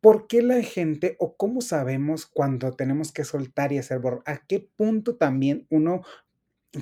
¿Por 0.00 0.26
qué 0.26 0.42
la 0.42 0.62
gente 0.62 1.16
o 1.18 1.36
cómo 1.36 1.60
sabemos 1.60 2.26
cuando 2.26 2.72
tenemos 2.72 3.12
que 3.12 3.24
soltar 3.24 3.72
y 3.72 3.78
hacer 3.78 3.98
borrón? 3.98 4.22
¿A 4.26 4.38
qué 4.46 4.60
punto 4.60 5.16
también 5.16 5.66
uno 5.70 6.02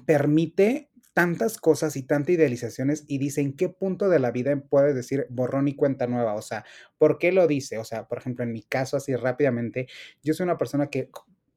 permite 0.07 0.91
tantas 1.13 1.59
cosas 1.59 1.97
y 1.97 2.03
tantas 2.03 2.31
idealizaciones 2.35 3.05
y 3.07 3.19
dice 3.19 3.41
en 3.41 3.55
qué 3.57 3.69
punto 3.69 4.09
de 4.09 4.19
la 4.19 4.33
vida 4.33 4.57
puedes 4.69 4.95
decir 4.97 5.27
borrón 5.31 5.69
y 5.69 5.77
cuenta 5.77 6.09
nueva, 6.09 6.35
o 6.35 6.43
sea, 6.43 6.65
¿por 6.99 7.19
qué 7.19 7.31
lo 7.31 7.47
dice? 7.47 7.79
O 7.79 7.85
sea, 7.85 8.09
por 8.09 8.19
ejemplo, 8.19 8.45
en 8.45 8.53
mi 8.53 8.63
caso, 8.63 8.97
así 8.97 9.15
rápidamente, 9.15 9.87
yo 10.23 10.35
soy 10.35 10.45
una 10.45 10.59
persona 10.59 10.89
que 10.89 11.09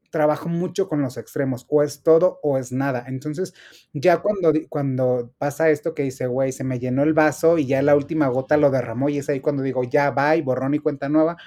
trabajo 0.09 0.49
mucho 0.49 0.87
con 0.87 1.01
los 1.01 1.17
extremos, 1.17 1.65
o 1.69 1.83
es 1.83 2.03
todo 2.03 2.39
o 2.43 2.57
es 2.57 2.71
nada. 2.71 3.05
Entonces, 3.07 3.53
ya 3.93 4.21
cuando, 4.21 4.53
cuando 4.69 5.33
pasa 5.37 5.69
esto 5.69 5.93
que 5.93 6.03
dice, 6.03 6.27
güey, 6.27 6.51
se 6.51 6.63
me 6.63 6.79
llenó 6.79 7.03
el 7.03 7.13
vaso 7.13 7.57
y 7.57 7.67
ya 7.67 7.81
la 7.81 7.95
última 7.95 8.27
gota 8.27 8.57
lo 8.57 8.71
derramó 8.71 9.09
y 9.09 9.17
es 9.17 9.29
ahí 9.29 9.39
cuando 9.39 9.63
digo, 9.63 9.83
ya 9.83 10.11
va 10.11 10.35
y 10.35 10.41
borrón 10.41 10.73
y 10.73 10.79
cuenta 10.79 11.09
nueva. 11.09 11.37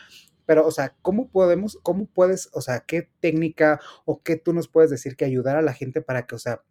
Pero, 0.47 0.67
o 0.67 0.71
sea, 0.71 0.97
¿cómo 1.03 1.29
podemos, 1.29 1.79
cómo 1.83 2.07
puedes, 2.07 2.51
o 2.53 2.61
sea, 2.61 2.81
qué 2.81 3.09
técnica 3.21 3.81
o 4.05 4.23
qué 4.23 4.37
tú 4.37 4.53
nos 4.53 4.69
puedes 4.69 4.91
decir 4.91 5.17
que 5.17 5.25
ayudar 5.25 5.57
a 5.57 5.63
la 5.63 5.73
gente 5.73 6.03
para 6.03 6.27
que, 6.27 6.35
o 6.35 6.39
sea, 6.39 6.63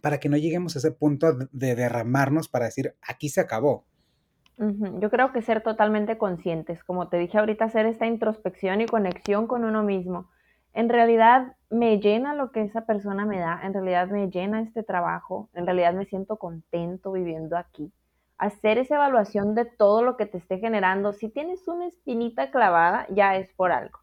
para 0.00 0.18
que 0.18 0.28
no 0.28 0.36
lleguemos 0.36 0.74
a 0.74 0.80
ese 0.80 0.90
punto 0.90 1.32
de 1.52 1.74
derramarnos 1.74 2.48
para 2.48 2.66
decir, 2.66 2.94
aquí 3.00 3.28
se 3.28 3.40
acabó. 3.40 3.86
Yo 4.56 5.10
creo 5.10 5.32
que 5.32 5.42
ser 5.42 5.62
totalmente 5.62 6.16
conscientes, 6.16 6.84
como 6.84 7.08
te 7.08 7.16
dije 7.18 7.38
ahorita, 7.38 7.64
hacer 7.64 7.86
esta 7.86 8.06
introspección 8.06 8.80
y 8.80 8.86
conexión 8.86 9.46
con 9.46 9.64
uno 9.64 9.82
mismo. 9.82 10.30
En 10.74 10.88
realidad 10.88 11.56
me 11.70 12.00
llena 12.00 12.34
lo 12.34 12.50
que 12.50 12.62
esa 12.62 12.84
persona 12.84 13.24
me 13.24 13.38
da, 13.38 13.60
en 13.62 13.72
realidad 13.72 14.08
me 14.08 14.28
llena 14.28 14.60
este 14.60 14.82
trabajo, 14.82 15.48
en 15.54 15.66
realidad 15.66 15.94
me 15.94 16.04
siento 16.04 16.36
contento 16.36 17.12
viviendo 17.12 17.56
aquí. 17.56 17.92
Hacer 18.38 18.78
esa 18.78 18.96
evaluación 18.96 19.54
de 19.54 19.66
todo 19.66 20.02
lo 20.02 20.16
que 20.16 20.26
te 20.26 20.38
esté 20.38 20.58
generando, 20.58 21.12
si 21.12 21.28
tienes 21.28 21.68
una 21.68 21.86
espinita 21.86 22.50
clavada, 22.50 23.06
ya 23.10 23.36
es 23.36 23.52
por 23.52 23.70
algo. 23.70 24.00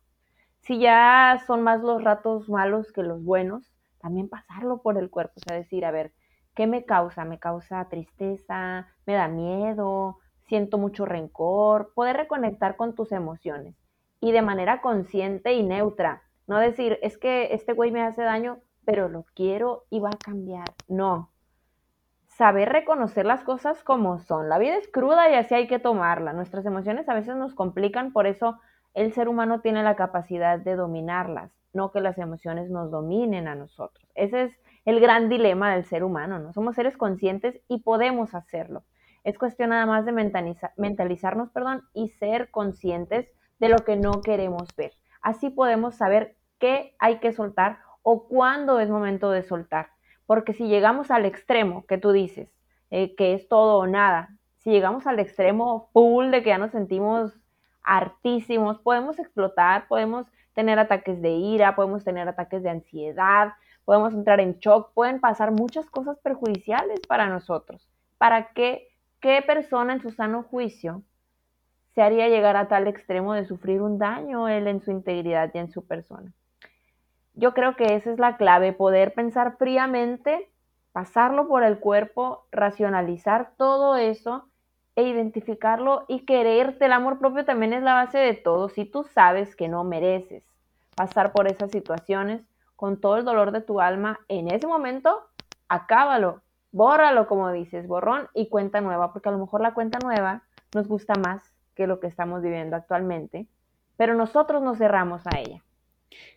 Si 0.61 0.79
ya 0.79 1.43
son 1.45 1.61
más 1.61 1.81
los 1.81 2.05
ratos 2.05 2.47
malos 2.47 2.93
que 2.93 3.03
los 3.03 3.21
buenos, 3.21 3.73
también 3.99 4.29
pasarlo 4.29 4.81
por 4.81 4.97
el 4.97 5.09
cuerpo, 5.09 5.33
o 5.35 5.39
sea, 5.45 5.57
decir, 5.57 5.83
a 5.83 5.91
ver, 5.91 6.13
¿qué 6.55 6.67
me 6.67 6.85
causa? 6.85 7.25
¿Me 7.25 7.37
causa 7.37 7.89
tristeza? 7.89 8.87
¿Me 9.05 9.13
da 9.13 9.27
miedo? 9.27 10.19
¿Siento 10.47 10.77
mucho 10.77 11.05
rencor? 11.05 11.91
Poder 11.93 12.15
reconectar 12.15 12.77
con 12.77 12.95
tus 12.95 13.11
emociones 13.11 13.75
y 14.21 14.31
de 14.31 14.41
manera 14.41 14.79
consciente 14.79 15.53
y 15.53 15.63
neutra. 15.63 16.23
No 16.51 16.59
decir, 16.59 16.99
es 17.01 17.17
que 17.17 17.53
este 17.53 17.73
güey 17.73 17.91
me 17.91 18.03
hace 18.03 18.21
daño, 18.21 18.59
pero 18.85 19.09
lo 19.09 19.25
quiero 19.33 19.85
y 19.89 19.99
va 19.99 20.09
a 20.09 20.23
cambiar. 20.23 20.73
No. 20.87 21.31
Saber 22.27 22.69
reconocer 22.69 23.25
las 23.25 23.43
cosas 23.43 23.83
como 23.83 24.19
son. 24.19 24.49
La 24.49 24.59
vida 24.59 24.75
es 24.75 24.87
cruda 24.87 25.31
y 25.31 25.35
así 25.35 25.55
hay 25.55 25.67
que 25.67 25.79
tomarla. 25.79 26.33
Nuestras 26.33 26.65
emociones 26.65 27.09
a 27.09 27.13
veces 27.13 27.35
nos 27.35 27.55
complican, 27.55 28.13
por 28.13 28.27
eso 28.27 28.59
el 28.93 29.13
ser 29.13 29.27
humano 29.27 29.61
tiene 29.61 29.81
la 29.81 29.95
capacidad 29.95 30.59
de 30.59 30.75
dominarlas 30.75 31.51
no 31.73 31.91
que 31.91 32.01
las 32.01 32.17
emociones 32.17 32.69
nos 32.69 32.91
dominen 32.91 33.47
a 33.47 33.55
nosotros. 33.55 34.05
Ese 34.15 34.43
es 34.43 34.59
el 34.85 34.99
gran 34.99 35.29
dilema 35.29 35.73
del 35.73 35.85
ser 35.85 36.03
humano, 36.03 36.39
¿no? 36.39 36.53
Somos 36.53 36.75
seres 36.75 36.97
conscientes 36.97 37.59
y 37.67 37.81
podemos 37.81 38.33
hacerlo. 38.33 38.83
Es 39.23 39.37
cuestión 39.37 39.69
nada 39.69 39.85
más 39.85 40.05
de 40.05 40.11
mentalizarnos, 40.77 41.51
perdón, 41.51 41.83
y 41.93 42.09
ser 42.09 42.49
conscientes 42.49 43.27
de 43.59 43.69
lo 43.69 43.77
que 43.79 43.95
no 43.95 44.21
queremos 44.21 44.75
ver. 44.75 44.91
Así 45.21 45.49
podemos 45.49 45.95
saber 45.95 46.35
qué 46.61 46.95
hay 46.99 47.17
que 47.17 47.33
soltar 47.33 47.79
o 48.03 48.27
cuándo 48.27 48.79
es 48.79 48.89
momento 48.89 49.31
de 49.31 49.43
soltar. 49.43 49.89
Porque 50.25 50.53
si 50.53 50.67
llegamos 50.67 51.11
al 51.11 51.25
extremo 51.25 51.85
que 51.87 51.97
tú 51.97 52.13
dices, 52.13 52.49
eh, 52.89 53.15
que 53.15 53.33
es 53.33 53.49
todo 53.49 53.79
o 53.79 53.87
nada, 53.87 54.29
si 54.59 54.69
llegamos 54.69 55.07
al 55.07 55.19
extremo 55.19 55.89
full 55.91 56.29
de 56.29 56.43
que 56.43 56.49
ya 56.49 56.57
nos 56.57 56.71
sentimos 56.71 57.33
hartísimos, 57.83 58.79
podemos 58.79 59.19
explotar, 59.19 59.87
podemos 59.87 60.27
tener 60.53 60.79
ataques 60.79 61.21
de 61.21 61.31
ira, 61.31 61.75
podemos 61.75 62.03
tener 62.03 62.27
ataques 62.27 62.61
de 62.61 62.69
ansiedad, 62.69 63.53
podemos 63.85 64.13
entrar 64.13 64.39
en 64.39 64.59
shock, 64.59 64.93
pueden 64.93 65.19
pasar 65.19 65.51
muchas 65.51 65.89
cosas 65.89 66.19
perjudiciales 66.19 66.99
para 67.07 67.27
nosotros. 67.27 67.89
¿Para 68.17 68.53
qué, 68.53 68.87
qué 69.19 69.41
persona 69.41 69.93
en 69.93 70.01
su 70.01 70.11
sano 70.11 70.43
juicio 70.43 71.01
se 71.95 72.01
haría 72.01 72.29
llegar 72.29 72.55
a 72.55 72.67
tal 72.67 72.87
extremo 72.87 73.33
de 73.33 73.45
sufrir 73.45 73.81
un 73.81 73.97
daño 73.97 74.47
él 74.47 74.67
en 74.67 74.81
su 74.81 74.91
integridad 74.91 75.49
y 75.53 75.57
en 75.57 75.71
su 75.71 75.85
persona? 75.85 76.31
Yo 77.33 77.53
creo 77.53 77.75
que 77.75 77.95
esa 77.95 78.11
es 78.11 78.19
la 78.19 78.37
clave, 78.37 78.73
poder 78.73 79.13
pensar 79.13 79.57
fríamente, 79.57 80.51
pasarlo 80.91 81.47
por 81.47 81.63
el 81.63 81.79
cuerpo, 81.79 82.45
racionalizar 82.51 83.53
todo 83.57 83.95
eso 83.95 84.49
e 84.95 85.03
identificarlo 85.03 86.05
y 86.07 86.25
quererte. 86.25 86.85
El 86.85 86.93
amor 86.93 87.19
propio 87.19 87.45
también 87.45 87.73
es 87.73 87.83
la 87.83 87.93
base 87.93 88.17
de 88.17 88.33
todo. 88.33 88.69
Si 88.69 88.85
tú 88.85 89.03
sabes 89.03 89.55
que 89.55 89.69
no 89.69 89.83
mereces 89.83 90.43
pasar 90.95 91.31
por 91.31 91.47
esas 91.47 91.71
situaciones 91.71 92.41
con 92.75 92.99
todo 92.99 93.17
el 93.17 93.25
dolor 93.25 93.51
de 93.51 93.61
tu 93.61 93.79
alma, 93.79 94.19
en 94.27 94.51
ese 94.53 94.67
momento, 94.67 95.21
acábalo, 95.69 96.41
bórralo, 96.71 97.27
como 97.27 97.51
dices, 97.51 97.87
borrón 97.87 98.27
y 98.33 98.49
cuenta 98.49 98.81
nueva, 98.81 99.13
porque 99.13 99.29
a 99.29 99.31
lo 99.31 99.37
mejor 99.37 99.61
la 99.61 99.73
cuenta 99.73 99.99
nueva 99.99 100.43
nos 100.73 100.87
gusta 100.87 101.13
más 101.15 101.53
que 101.75 101.87
lo 101.87 101.99
que 101.99 102.07
estamos 102.07 102.41
viviendo 102.41 102.75
actualmente, 102.75 103.47
pero 103.97 104.15
nosotros 104.15 104.61
nos 104.61 104.77
cerramos 104.77 105.25
a 105.27 105.39
ella. 105.39 105.63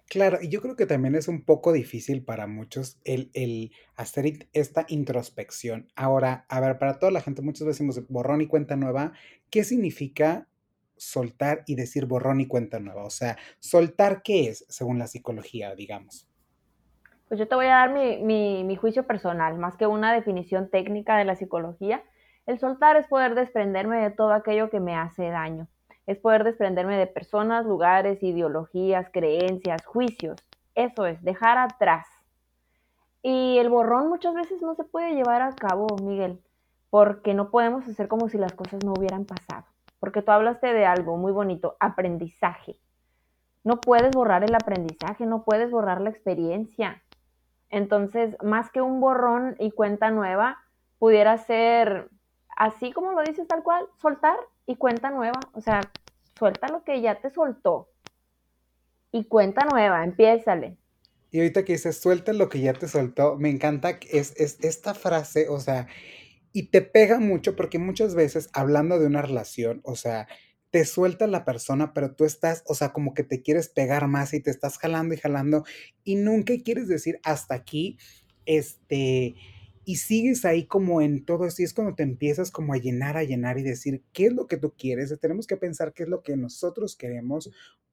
Claro, 0.09 0.39
y 0.41 0.49
yo 0.49 0.61
creo 0.61 0.77
que 0.77 0.87
también 0.87 1.15
es 1.15 1.29
un 1.29 1.45
poco 1.45 1.73
difícil 1.73 2.25
para 2.25 2.47
muchos 2.47 3.01
el, 3.05 3.73
hacer 3.97 4.49
esta 4.53 4.85
introspección. 4.89 5.89
Ahora, 5.97 6.45
a 6.49 6.61
ver, 6.61 6.79
para 6.79 6.99
toda 6.99 7.11
la 7.11 7.21
gente, 7.21 7.43
muchas 7.43 7.67
veces 7.67 7.79
decimos 7.79 8.09
borrón 8.09 8.41
y 8.41 8.47
cuenta 8.47 8.77
nueva. 8.77 9.13
¿Qué 9.51 9.65
significa 9.65 10.47
soltar 10.97 11.65
y 11.67 11.75
decir 11.75 12.07
borrón 12.07 12.41
y 12.41 12.47
cuenta 12.47 12.81
nueva? 12.81 13.05
O 13.05 13.11
sea, 13.11 13.37
soltar 13.61 14.23
qué 14.23 14.49
es, 14.49 14.67
según 14.69 14.99
la 14.99 15.07
psicología, 15.07 15.75
digamos. 15.75 16.29
Pues 17.29 17.41
yo 17.41 17.49
te 17.49 17.55
voy 17.55 17.67
a 17.67 17.77
dar 17.77 17.93
mi, 17.93 18.63
mi 18.63 18.77
juicio 18.77 19.07
personal, 19.07 19.59
más 19.59 19.77
que 19.77 19.87
una 19.87 20.13
definición 20.13 20.71
técnica 20.71 21.17
de 21.17 21.25
la 21.25 21.35
psicología. 21.35 22.05
El 22.47 22.59
soltar 22.59 22.97
es 22.97 23.09
poder 23.09 23.35
desprenderme 23.35 23.97
de 24.03 24.11
todo 24.11 24.33
aquello 24.33 24.69
que 24.69 24.79
me 24.79 24.95
hace 24.95 25.31
daño 25.31 25.69
es 26.07 26.19
poder 26.19 26.45
desprenderme 26.45 26.99
de 26.99 27.07
personas, 27.07 27.65
lugares, 27.65 28.23
ideologías, 28.23 29.09
creencias, 29.11 29.85
juicios. 29.87 30.37
Eso 30.75 31.07
es, 31.07 31.23
dejar 31.23 31.59
atrás. 31.59 32.07
Y 33.23 33.59
el 33.59 33.71
borrón 33.71 34.09
muchas 34.09 34.35
veces 34.35 34.61
no 34.61 34.75
se 34.75 34.85
puede 34.85 35.15
llevar 35.15 35.41
a 35.41 35.53
cabo, 35.53 35.87
Miguel, 36.03 36.43
porque 36.91 37.33
no 37.33 37.51
podemos 37.51 37.89
hacer 37.89 38.07
como 38.07 38.29
si 38.29 38.37
las 38.37 38.53
cosas 38.53 38.85
no 38.85 38.93
hubieran 38.93 39.25
pasado. 39.25 39.65
Porque 39.99 40.21
tú 40.21 40.31
hablaste 40.31 40.75
de 40.75 40.85
algo 40.85 41.17
muy 41.17 41.33
bonito, 41.33 41.77
aprendizaje. 41.81 42.79
No 43.63 43.81
puedes 43.81 44.11
borrar 44.11 44.45
el 44.45 44.55
aprendizaje, 44.55 45.25
no 45.25 45.43
puedes 45.43 45.71
borrar 45.71 46.03
la 46.03 46.11
experiencia. 46.11 47.03
Entonces, 47.71 48.37
más 48.43 48.71
que 48.71 48.83
un 48.83 49.01
borrón 49.01 49.57
y 49.59 49.71
cuenta 49.71 50.11
nueva, 50.11 50.59
pudiera 50.99 51.39
ser, 51.39 52.11
así 52.57 52.93
como 52.93 53.13
lo 53.13 53.23
dices 53.23 53.49
tal 53.49 53.63
cual, 53.63 53.87
soltar 54.03 54.37
y 54.67 54.77
cuenta 54.77 55.11
nueva. 55.11 55.41
O 55.53 55.61
sea, 55.61 55.81
suelta 56.39 56.69
lo 56.69 56.85
que 56.85 57.01
ya 57.01 57.21
te 57.21 57.31
soltó 57.31 57.89
y 59.13 59.25
cuenta 59.25 59.65
nueva, 59.65 60.05
empiézale. 60.05 60.77
Y 61.31 61.39
ahorita 61.39 61.65
que 61.65 61.73
dices, 61.73 62.01
suelta 62.01 62.33
lo 62.33 62.49
que 62.49 62.61
ya 62.61 62.73
te 62.73 62.89
soltó, 62.89 63.37
me 63.37 63.51
encanta 63.51 63.99
es, 64.11 64.35
es 64.37 64.59
esta 64.63 64.95
frase, 64.95 65.49
o 65.49 65.59
sea, 65.59 65.89
y 66.53 66.69
te 66.71 66.83
pega 66.83 67.19
mucho 67.19 67.57
porque 67.57 67.79
muchas 67.79 68.15
veces 68.15 68.49
hablando 68.53 68.99
de 68.99 69.07
una 69.07 69.23
relación, 69.23 69.81
o 69.83 69.97
sea, 69.97 70.29
te 70.71 70.85
suelta 70.85 71.27
la 71.27 71.45
persona, 71.45 71.93
pero 71.93 72.15
tú 72.15 72.25
estás, 72.25 72.65
o 72.67 72.75
sea, 72.75 72.93
como 72.93 73.15
que 73.15 73.23
te 73.23 73.43
quieres 73.43 73.69
pegar 73.69 74.09
más 74.09 74.35
y 74.35 74.41
te 74.41 74.51
estás 74.51 74.79
jalando 74.79 75.15
y 75.15 75.19
jalando 75.19 75.65
y 76.03 76.17
nunca 76.17 76.53
quieres 76.65 76.89
decir 76.89 77.21
hasta 77.23 77.55
aquí, 77.55 77.99
este, 78.47 79.35
y 79.85 79.97
sigues 79.97 80.45
ahí 80.45 80.67
como 80.67 81.01
en 81.01 81.25
todo 81.25 81.47
esto 81.47 81.63
y 81.63 81.65
es 81.65 81.75
cuando 81.75 81.95
te 81.95 82.03
empiezas 82.03 82.51
como 82.51 82.73
a 82.75 82.79
llenar, 82.79 83.17
a 83.17 83.25
llenar 83.25 83.59
y 83.59 83.63
decir 83.63 84.03
qué 84.13 84.27
es 84.27 84.33
lo 84.33 84.47
que 84.47 84.57
tú 84.57 84.75
quieres, 84.77 85.15
tenemos 85.21 85.47
que 85.47 85.57
pensar 85.57 85.93
qué 85.93 86.05
es 86.05 86.09
lo 86.09 86.23
que 86.23 86.37
nosotros 86.37 86.97
queremos 86.97 87.51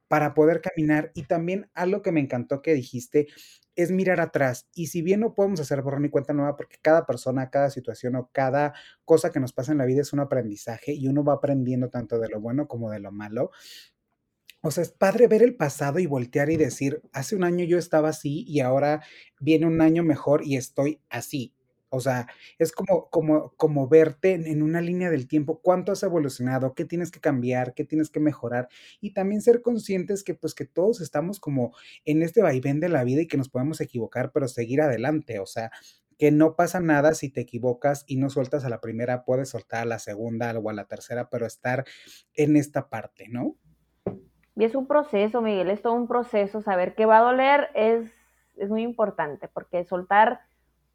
para 0.07 0.33
poder 0.33 0.61
caminar. 0.61 1.11
Y 1.15 1.23
también 1.23 1.69
algo 1.73 2.01
que 2.01 2.11
me 2.11 2.19
encantó 2.19 2.61
que 2.61 2.73
dijiste 2.73 3.27
es 3.75 3.91
mirar 3.91 4.19
atrás. 4.19 4.67
Y 4.75 4.87
si 4.87 5.01
bien 5.01 5.21
no 5.21 5.33
podemos 5.33 5.61
hacer 5.61 5.81
borrón 5.81 6.03
y 6.03 6.09
cuenta 6.09 6.33
nueva 6.33 6.57
porque 6.57 6.77
cada 6.81 7.05
persona, 7.05 7.49
cada 7.49 7.69
situación 7.69 8.15
o 8.17 8.29
cada 8.33 8.73
cosa 9.05 9.31
que 9.31 9.39
nos 9.39 9.53
pasa 9.53 9.71
en 9.71 9.77
la 9.77 9.85
vida 9.85 10.01
es 10.01 10.11
un 10.11 10.19
aprendizaje 10.19 10.93
y 10.93 11.07
uno 11.07 11.23
va 11.23 11.35
aprendiendo 11.35 11.89
tanto 11.89 12.19
de 12.19 12.27
lo 12.27 12.41
bueno 12.41 12.67
como 12.67 12.91
de 12.91 12.99
lo 12.99 13.13
malo, 13.13 13.51
o 14.63 14.69
sea, 14.69 14.83
es 14.83 14.91
padre 14.91 15.27
ver 15.27 15.41
el 15.41 15.55
pasado 15.55 15.97
y 15.97 16.05
voltear 16.05 16.51
y 16.51 16.57
decir, 16.57 17.01
hace 17.13 17.35
un 17.35 17.43
año 17.43 17.65
yo 17.65 17.79
estaba 17.79 18.09
así 18.09 18.43
y 18.47 18.59
ahora 18.59 19.01
viene 19.39 19.65
un 19.65 19.81
año 19.81 20.03
mejor 20.03 20.45
y 20.45 20.55
estoy 20.55 21.01
así. 21.09 21.55
O 21.93 21.99
sea, 21.99 22.27
es 22.57 22.71
como, 22.71 23.09
como, 23.09 23.53
como 23.57 23.89
verte 23.89 24.33
en, 24.33 24.63
una 24.63 24.79
línea 24.79 25.09
del 25.09 25.27
tiempo, 25.27 25.59
cuánto 25.61 25.91
has 25.91 26.01
evolucionado, 26.03 26.73
qué 26.73 26.85
tienes 26.85 27.11
que 27.11 27.19
cambiar, 27.19 27.73
qué 27.73 27.83
tienes 27.83 28.09
que 28.09 28.21
mejorar 28.21 28.69
y 29.01 29.11
también 29.11 29.41
ser 29.41 29.61
conscientes 29.61 30.23
que 30.23 30.33
pues 30.33 30.55
que 30.55 30.65
todos 30.65 31.01
estamos 31.01 31.41
como 31.41 31.75
en 32.05 32.23
este 32.23 32.41
vaivén 32.41 32.79
de 32.79 32.87
la 32.87 33.03
vida 33.03 33.21
y 33.21 33.27
que 33.27 33.35
nos 33.35 33.49
podemos 33.49 33.81
equivocar, 33.81 34.31
pero 34.31 34.47
seguir 34.47 34.79
adelante, 34.79 35.39
o 35.39 35.45
sea, 35.45 35.69
que 36.17 36.31
no 36.31 36.55
pasa 36.55 36.79
nada 36.79 37.13
si 37.13 37.29
te 37.29 37.41
equivocas 37.41 38.05
y 38.07 38.15
no 38.15 38.29
sueltas 38.29 38.63
a 38.63 38.69
la 38.69 38.79
primera, 38.79 39.25
puedes 39.25 39.49
soltar 39.49 39.81
a 39.81 39.85
la 39.85 39.99
segunda 39.99 40.57
o 40.57 40.69
a 40.69 40.73
la 40.73 40.85
tercera, 40.85 41.29
pero 41.29 41.45
estar 41.45 41.83
en 42.35 42.55
esta 42.55 42.87
parte, 42.87 43.27
¿no? 43.27 43.57
Y 44.55 44.63
es 44.63 44.75
un 44.75 44.87
proceso, 44.87 45.41
Miguel, 45.41 45.69
es 45.69 45.81
todo 45.81 45.93
un 45.93 46.07
proceso, 46.07 46.61
saber 46.61 46.95
qué 46.95 47.05
va 47.05 47.17
a 47.17 47.21
doler 47.21 47.69
es, 47.75 48.09
es 48.55 48.69
muy 48.69 48.83
importante, 48.83 49.49
porque 49.49 49.83
soltar 49.83 50.39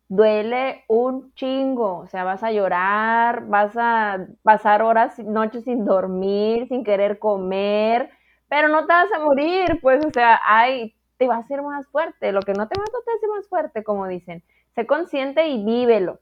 duele 0.09 0.85
un 0.89 1.33
chingo, 1.35 1.99
o 1.99 2.07
sea, 2.07 2.25
vas 2.25 2.43
a 2.43 2.53
llorar, 2.53 3.47
vas 3.47 3.73
a 3.77 4.27
pasar 4.43 4.83
horas, 4.83 5.19
noches 5.19 5.65
sin 5.65 5.85
dormir, 5.85 6.69
sin 6.69 6.85
querer 6.85 7.19
comer, 7.19 8.11
pero 8.49 8.69
no 8.69 8.87
te 8.87 8.93
vas 8.93 9.11
a 9.13 9.19
morir, 9.19 9.79
pues, 9.83 10.05
o 10.05 10.11
sea, 10.11 10.41
ay, 10.45 10.95
te 11.17 11.27
va 11.27 11.37
a 11.37 11.41
hacer 11.41 11.63
más 11.63 11.87
fuerte, 11.89 12.33
lo 12.33 12.41
que 12.43 12.53
no 12.53 12.69
te 12.69 12.79
mata 12.79 12.93
te 13.05 13.13
hace 13.13 13.27
más 13.29 13.49
fuerte, 13.49 13.83
como 13.83 14.07
dicen. 14.07 14.45
Sé 14.75 14.87
consciente 14.87 15.49
y 15.49 15.65
vívelo. 15.65 16.21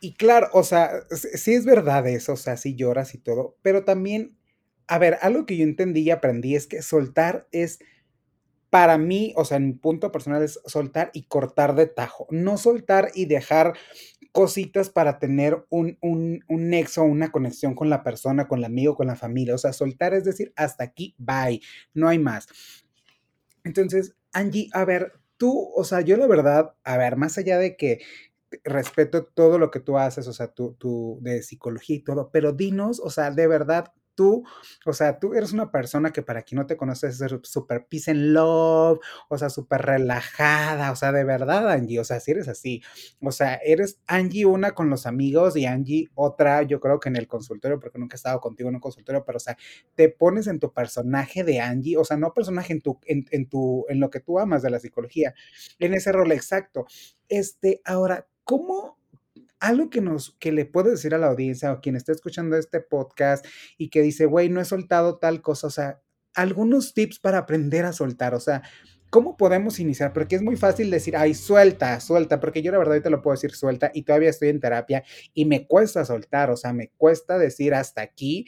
Y 0.00 0.14
claro, 0.14 0.48
o 0.52 0.64
sea, 0.64 0.90
sí 1.10 1.54
es 1.54 1.64
verdad 1.64 2.06
eso, 2.08 2.34
o 2.34 2.36
sea, 2.36 2.56
sí 2.56 2.74
lloras 2.74 3.14
y 3.14 3.18
todo, 3.18 3.56
pero 3.62 3.84
también, 3.84 4.36
a 4.86 4.98
ver, 4.98 5.16
algo 5.22 5.46
que 5.46 5.56
yo 5.56 5.64
entendí 5.64 6.02
y 6.02 6.10
aprendí 6.10 6.56
es 6.56 6.66
que 6.66 6.82
soltar 6.82 7.46
es 7.52 7.78
para 8.74 8.98
mí, 8.98 9.32
o 9.36 9.44
sea, 9.44 9.58
en 9.58 9.66
mi 9.68 9.72
punto 9.74 10.10
personal 10.10 10.42
es 10.42 10.58
soltar 10.66 11.12
y 11.14 11.28
cortar 11.28 11.76
de 11.76 11.86
tajo, 11.86 12.26
no 12.30 12.58
soltar 12.58 13.12
y 13.14 13.26
dejar 13.26 13.74
cositas 14.32 14.90
para 14.90 15.20
tener 15.20 15.64
un, 15.68 15.96
un, 16.00 16.42
un 16.48 16.70
nexo, 16.70 17.04
una 17.04 17.30
conexión 17.30 17.76
con 17.76 17.88
la 17.88 18.02
persona, 18.02 18.48
con 18.48 18.58
el 18.58 18.64
amigo, 18.64 18.96
con 18.96 19.06
la 19.06 19.14
familia. 19.14 19.54
O 19.54 19.58
sea, 19.58 19.72
soltar 19.72 20.12
es 20.12 20.24
decir, 20.24 20.52
hasta 20.56 20.82
aquí, 20.82 21.14
bye, 21.18 21.60
no 21.92 22.08
hay 22.08 22.18
más. 22.18 22.48
Entonces, 23.62 24.16
Angie, 24.32 24.70
a 24.72 24.84
ver, 24.84 25.12
tú, 25.36 25.70
o 25.76 25.84
sea, 25.84 26.00
yo 26.00 26.16
la 26.16 26.26
verdad, 26.26 26.74
a 26.82 26.96
ver, 26.96 27.16
más 27.16 27.38
allá 27.38 27.58
de 27.58 27.76
que 27.76 28.00
respeto 28.64 29.24
todo 29.24 29.60
lo 29.60 29.70
que 29.70 29.78
tú 29.78 29.98
haces, 29.98 30.26
o 30.26 30.32
sea, 30.32 30.48
tú, 30.48 30.74
tú 30.80 31.20
de 31.22 31.44
psicología 31.44 31.94
y 31.94 32.02
todo, 32.02 32.30
pero 32.32 32.50
dinos, 32.50 32.98
o 32.98 33.10
sea, 33.10 33.30
de 33.30 33.46
verdad, 33.46 33.92
tú, 34.14 34.44
o 34.86 34.92
sea, 34.92 35.18
tú 35.18 35.34
eres 35.34 35.52
una 35.52 35.70
persona 35.70 36.12
que 36.12 36.22
para 36.22 36.42
quien 36.42 36.60
no 36.60 36.66
te 36.66 36.76
conoces 36.76 37.20
es 37.20 37.32
súper 37.42 37.86
peace 37.86 38.10
and 38.10 38.32
love, 38.32 38.98
o 39.28 39.38
sea, 39.38 39.50
súper 39.50 39.82
relajada, 39.82 40.92
o 40.92 40.96
sea, 40.96 41.12
de 41.12 41.24
verdad, 41.24 41.70
Angie, 41.70 42.00
o 42.00 42.04
sea, 42.04 42.20
si 42.20 42.30
eres 42.32 42.48
así, 42.48 42.82
o 43.20 43.32
sea, 43.32 43.54
eres 43.56 44.00
Angie 44.06 44.46
una 44.46 44.72
con 44.72 44.90
los 44.90 45.06
amigos 45.06 45.56
y 45.56 45.66
Angie 45.66 46.10
otra, 46.14 46.62
yo 46.62 46.80
creo 46.80 47.00
que 47.00 47.08
en 47.08 47.16
el 47.16 47.26
consultorio, 47.28 47.78
porque 47.80 47.98
nunca 47.98 48.14
he 48.14 48.18
estado 48.18 48.40
contigo 48.40 48.68
en 48.68 48.76
un 48.76 48.80
consultorio, 48.80 49.24
pero, 49.24 49.36
o 49.36 49.40
sea, 49.40 49.56
te 49.94 50.08
pones 50.08 50.46
en 50.46 50.58
tu 50.58 50.72
personaje 50.72 51.44
de 51.44 51.60
Angie, 51.60 51.96
o 51.96 52.04
sea, 52.04 52.16
no 52.16 52.32
personaje 52.32 52.72
en 52.72 52.80
tu, 52.80 52.98
en, 53.06 53.26
en 53.30 53.48
tu, 53.48 53.84
en 53.88 54.00
lo 54.00 54.10
que 54.10 54.20
tú 54.20 54.38
amas 54.38 54.62
de 54.62 54.70
la 54.70 54.80
psicología, 54.80 55.34
en 55.78 55.94
ese 55.94 56.12
rol 56.12 56.32
exacto. 56.32 56.86
Este, 57.28 57.80
ahora, 57.84 58.26
¿cómo 58.44 58.93
algo 59.64 59.88
que 59.88 60.00
nos, 60.00 60.36
que 60.38 60.52
le 60.52 60.66
puedo 60.66 60.90
decir 60.90 61.14
a 61.14 61.18
la 61.18 61.28
audiencia 61.28 61.72
o 61.72 61.80
quien 61.80 61.96
esté 61.96 62.12
escuchando 62.12 62.56
este 62.56 62.80
podcast 62.80 63.46
y 63.78 63.88
que 63.88 64.02
dice, 64.02 64.26
güey, 64.26 64.50
no 64.50 64.60
he 64.60 64.64
soltado 64.64 65.18
tal 65.18 65.40
cosa, 65.40 65.68
o 65.68 65.70
sea, 65.70 66.02
algunos 66.34 66.92
tips 66.92 67.18
para 67.18 67.38
aprender 67.38 67.86
a 67.86 67.94
soltar, 67.94 68.34
o 68.34 68.40
sea, 68.40 68.62
¿cómo 69.08 69.38
podemos 69.38 69.80
iniciar? 69.80 70.12
Porque 70.12 70.36
es 70.36 70.42
muy 70.42 70.56
fácil 70.56 70.90
decir, 70.90 71.16
ay, 71.16 71.32
suelta, 71.32 71.98
suelta, 72.00 72.40
porque 72.40 72.60
yo 72.60 72.72
la 72.72 72.78
verdad 72.78 73.00
te 73.00 73.08
lo 73.08 73.22
puedo 73.22 73.36
decir 73.36 73.52
suelta 73.52 73.90
y 73.94 74.02
todavía 74.02 74.28
estoy 74.28 74.50
en 74.50 74.60
terapia 74.60 75.02
y 75.32 75.46
me 75.46 75.66
cuesta 75.66 76.04
soltar, 76.04 76.50
o 76.50 76.56
sea, 76.56 76.74
me 76.74 76.90
cuesta 76.98 77.38
decir 77.38 77.72
hasta 77.72 78.02
aquí 78.02 78.44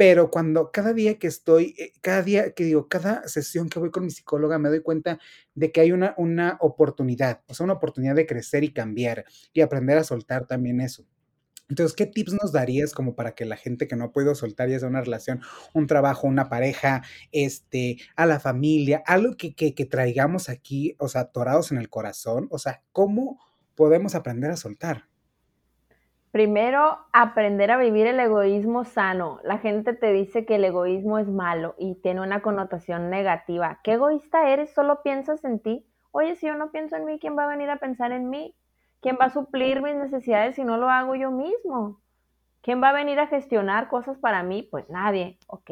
pero 0.00 0.30
cuando 0.30 0.72
cada 0.72 0.94
día 0.94 1.18
que 1.18 1.26
estoy, 1.26 1.74
eh, 1.78 1.92
cada 2.00 2.22
día 2.22 2.54
que 2.54 2.64
digo, 2.64 2.88
cada 2.88 3.28
sesión 3.28 3.68
que 3.68 3.78
voy 3.78 3.90
con 3.90 4.02
mi 4.06 4.10
psicóloga, 4.10 4.58
me 4.58 4.70
doy 4.70 4.80
cuenta 4.80 5.18
de 5.54 5.72
que 5.72 5.82
hay 5.82 5.92
una, 5.92 6.14
una 6.16 6.56
oportunidad, 6.62 7.42
o 7.48 7.52
sea, 7.52 7.64
una 7.64 7.74
oportunidad 7.74 8.14
de 8.14 8.24
crecer 8.24 8.64
y 8.64 8.72
cambiar 8.72 9.26
y 9.52 9.60
aprender 9.60 9.98
a 9.98 10.04
soltar 10.04 10.46
también 10.46 10.80
eso. 10.80 11.04
Entonces, 11.68 11.94
¿qué 11.94 12.06
tips 12.06 12.32
nos 12.32 12.50
darías 12.50 12.94
como 12.94 13.14
para 13.14 13.34
que 13.34 13.44
la 13.44 13.58
gente 13.58 13.88
que 13.88 13.94
no 13.94 14.04
ha 14.04 14.12
podido 14.12 14.34
soltar, 14.34 14.70
ya 14.70 14.78
sea 14.78 14.88
una 14.88 15.02
relación, 15.02 15.42
un 15.74 15.86
trabajo, 15.86 16.26
una 16.26 16.48
pareja, 16.48 17.02
este, 17.30 17.98
a 18.16 18.24
la 18.24 18.40
familia, 18.40 19.02
algo 19.04 19.36
que, 19.36 19.54
que, 19.54 19.74
que 19.74 19.84
traigamos 19.84 20.48
aquí, 20.48 20.96
o 20.98 21.08
sea, 21.08 21.22
atorados 21.22 21.72
en 21.72 21.78
el 21.78 21.90
corazón? 21.90 22.48
O 22.50 22.58
sea, 22.58 22.82
¿cómo 22.92 23.38
podemos 23.74 24.14
aprender 24.14 24.50
a 24.50 24.56
soltar? 24.56 25.09
Primero, 26.30 26.98
aprender 27.12 27.72
a 27.72 27.76
vivir 27.76 28.06
el 28.06 28.20
egoísmo 28.20 28.84
sano. 28.84 29.40
La 29.42 29.58
gente 29.58 29.94
te 29.94 30.12
dice 30.12 30.46
que 30.46 30.54
el 30.54 30.64
egoísmo 30.64 31.18
es 31.18 31.26
malo 31.26 31.74
y 31.76 31.96
tiene 31.96 32.20
una 32.20 32.40
connotación 32.40 33.10
negativa. 33.10 33.80
¿Qué 33.82 33.94
egoísta 33.94 34.48
eres? 34.48 34.72
Solo 34.72 35.02
piensas 35.02 35.44
en 35.44 35.58
ti. 35.58 35.84
Oye, 36.12 36.36
si 36.36 36.46
yo 36.46 36.54
no 36.54 36.70
pienso 36.70 36.94
en 36.94 37.04
mí, 37.04 37.18
¿quién 37.18 37.36
va 37.36 37.44
a 37.44 37.48
venir 37.48 37.68
a 37.68 37.78
pensar 37.78 38.12
en 38.12 38.30
mí? 38.30 38.54
¿Quién 39.00 39.18
va 39.20 39.24
a 39.24 39.30
suplir 39.30 39.82
mis 39.82 39.96
necesidades 39.96 40.54
si 40.54 40.62
no 40.62 40.76
lo 40.76 40.88
hago 40.88 41.16
yo 41.16 41.32
mismo? 41.32 42.00
¿Quién 42.62 42.80
va 42.80 42.90
a 42.90 42.94
venir 42.94 43.18
a 43.18 43.26
gestionar 43.26 43.88
cosas 43.88 44.16
para 44.18 44.44
mí? 44.44 44.62
Pues 44.62 44.88
nadie. 44.88 45.38
Ok. 45.48 45.70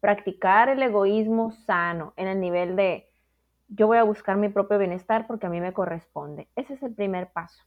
Practicar 0.00 0.68
el 0.68 0.82
egoísmo 0.82 1.52
sano 1.52 2.12
en 2.16 2.26
el 2.26 2.40
nivel 2.40 2.74
de 2.74 3.08
yo 3.68 3.86
voy 3.86 3.98
a 3.98 4.02
buscar 4.02 4.36
mi 4.36 4.48
propio 4.48 4.78
bienestar 4.78 5.28
porque 5.28 5.46
a 5.46 5.50
mí 5.50 5.60
me 5.60 5.72
corresponde. 5.72 6.48
Ese 6.56 6.74
es 6.74 6.82
el 6.82 6.92
primer 6.92 7.30
paso. 7.30 7.62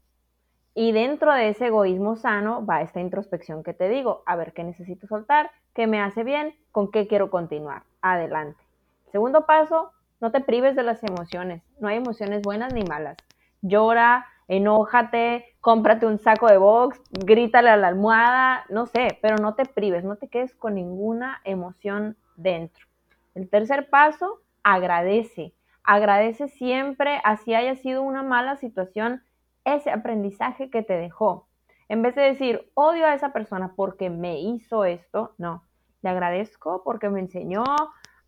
Y 0.77 0.91
dentro 0.91 1.33
de 1.33 1.47
ese 1.47 1.67
egoísmo 1.67 2.17
sano 2.17 2.65
va 2.65 2.81
esta 2.81 2.99
introspección 2.99 3.63
que 3.63 3.73
te 3.73 3.87
digo, 3.87 4.23
a 4.25 4.35
ver 4.35 4.51
qué 4.51 4.65
necesito 4.65 5.07
soltar, 5.07 5.49
qué 5.73 5.87
me 5.87 6.01
hace 6.01 6.25
bien, 6.25 6.53
con 6.73 6.91
qué 6.91 7.07
quiero 7.07 7.29
continuar. 7.29 7.83
Adelante. 8.01 8.61
Segundo 9.09 9.45
paso, 9.45 9.91
no 10.19 10.33
te 10.33 10.41
prives 10.41 10.75
de 10.75 10.83
las 10.83 11.01
emociones. 11.01 11.63
No 11.79 11.87
hay 11.87 11.95
emociones 11.95 12.41
buenas 12.41 12.73
ni 12.73 12.83
malas. 12.83 13.15
Llora, 13.61 14.25
enójate, 14.49 15.45
cómprate 15.61 16.07
un 16.07 16.19
saco 16.19 16.47
de 16.47 16.57
box, 16.57 17.01
grítale 17.09 17.69
a 17.69 17.77
la 17.77 17.87
almohada, 17.87 18.65
no 18.67 18.85
sé, 18.85 19.17
pero 19.21 19.37
no 19.37 19.55
te 19.55 19.65
prives, 19.65 20.03
no 20.03 20.17
te 20.17 20.27
quedes 20.27 20.53
con 20.55 20.75
ninguna 20.75 21.39
emoción 21.45 22.17
dentro. 22.35 22.85
El 23.33 23.49
tercer 23.49 23.89
paso, 23.89 24.41
agradece. 24.61 25.53
Agradece 25.85 26.49
siempre, 26.49 27.21
así 27.23 27.53
haya 27.53 27.75
sido 27.75 28.01
una 28.01 28.23
mala 28.23 28.57
situación, 28.57 29.21
ese 29.65 29.91
aprendizaje 29.91 30.69
que 30.69 30.83
te 30.83 30.93
dejó. 30.93 31.47
En 31.89 32.01
vez 32.01 32.15
de 32.15 32.21
decir, 32.21 32.71
odio 32.73 33.05
a 33.05 33.13
esa 33.13 33.33
persona 33.33 33.73
porque 33.75 34.09
me 34.09 34.39
hizo 34.39 34.85
esto, 34.85 35.33
no, 35.37 35.63
le 36.01 36.09
agradezco 36.09 36.83
porque 36.83 37.09
me 37.09 37.19
enseñó 37.19 37.63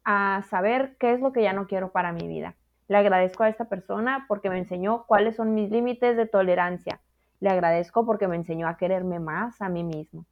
a 0.03 0.43
saber 0.49 0.95
qué 0.99 1.13
es 1.13 1.21
lo 1.21 1.31
que 1.31 1.43
ya 1.43 1.53
no 1.53 1.67
quiero 1.67 1.91
para 1.91 2.11
mi 2.11 2.27
vida. 2.27 2.55
Le 2.87 2.97
agradezco 2.97 3.43
a 3.43 3.49
esta 3.49 3.65
persona 3.65 4.25
porque 4.27 4.49
me 4.49 4.57
enseñó 4.57 5.05
cuáles 5.05 5.35
son 5.35 5.53
mis 5.53 5.69
límites 5.69 6.15
de 6.15 6.25
tolerancia. 6.25 7.01
Le 7.39 7.49
agradezco 7.49 8.05
porque 8.05 8.27
me 8.27 8.35
enseñó 8.35 8.67
a 8.67 8.77
quererme 8.77 9.19
más 9.19 9.61
a 9.61 9.69
mí 9.69 9.83
mismo. 9.83 10.25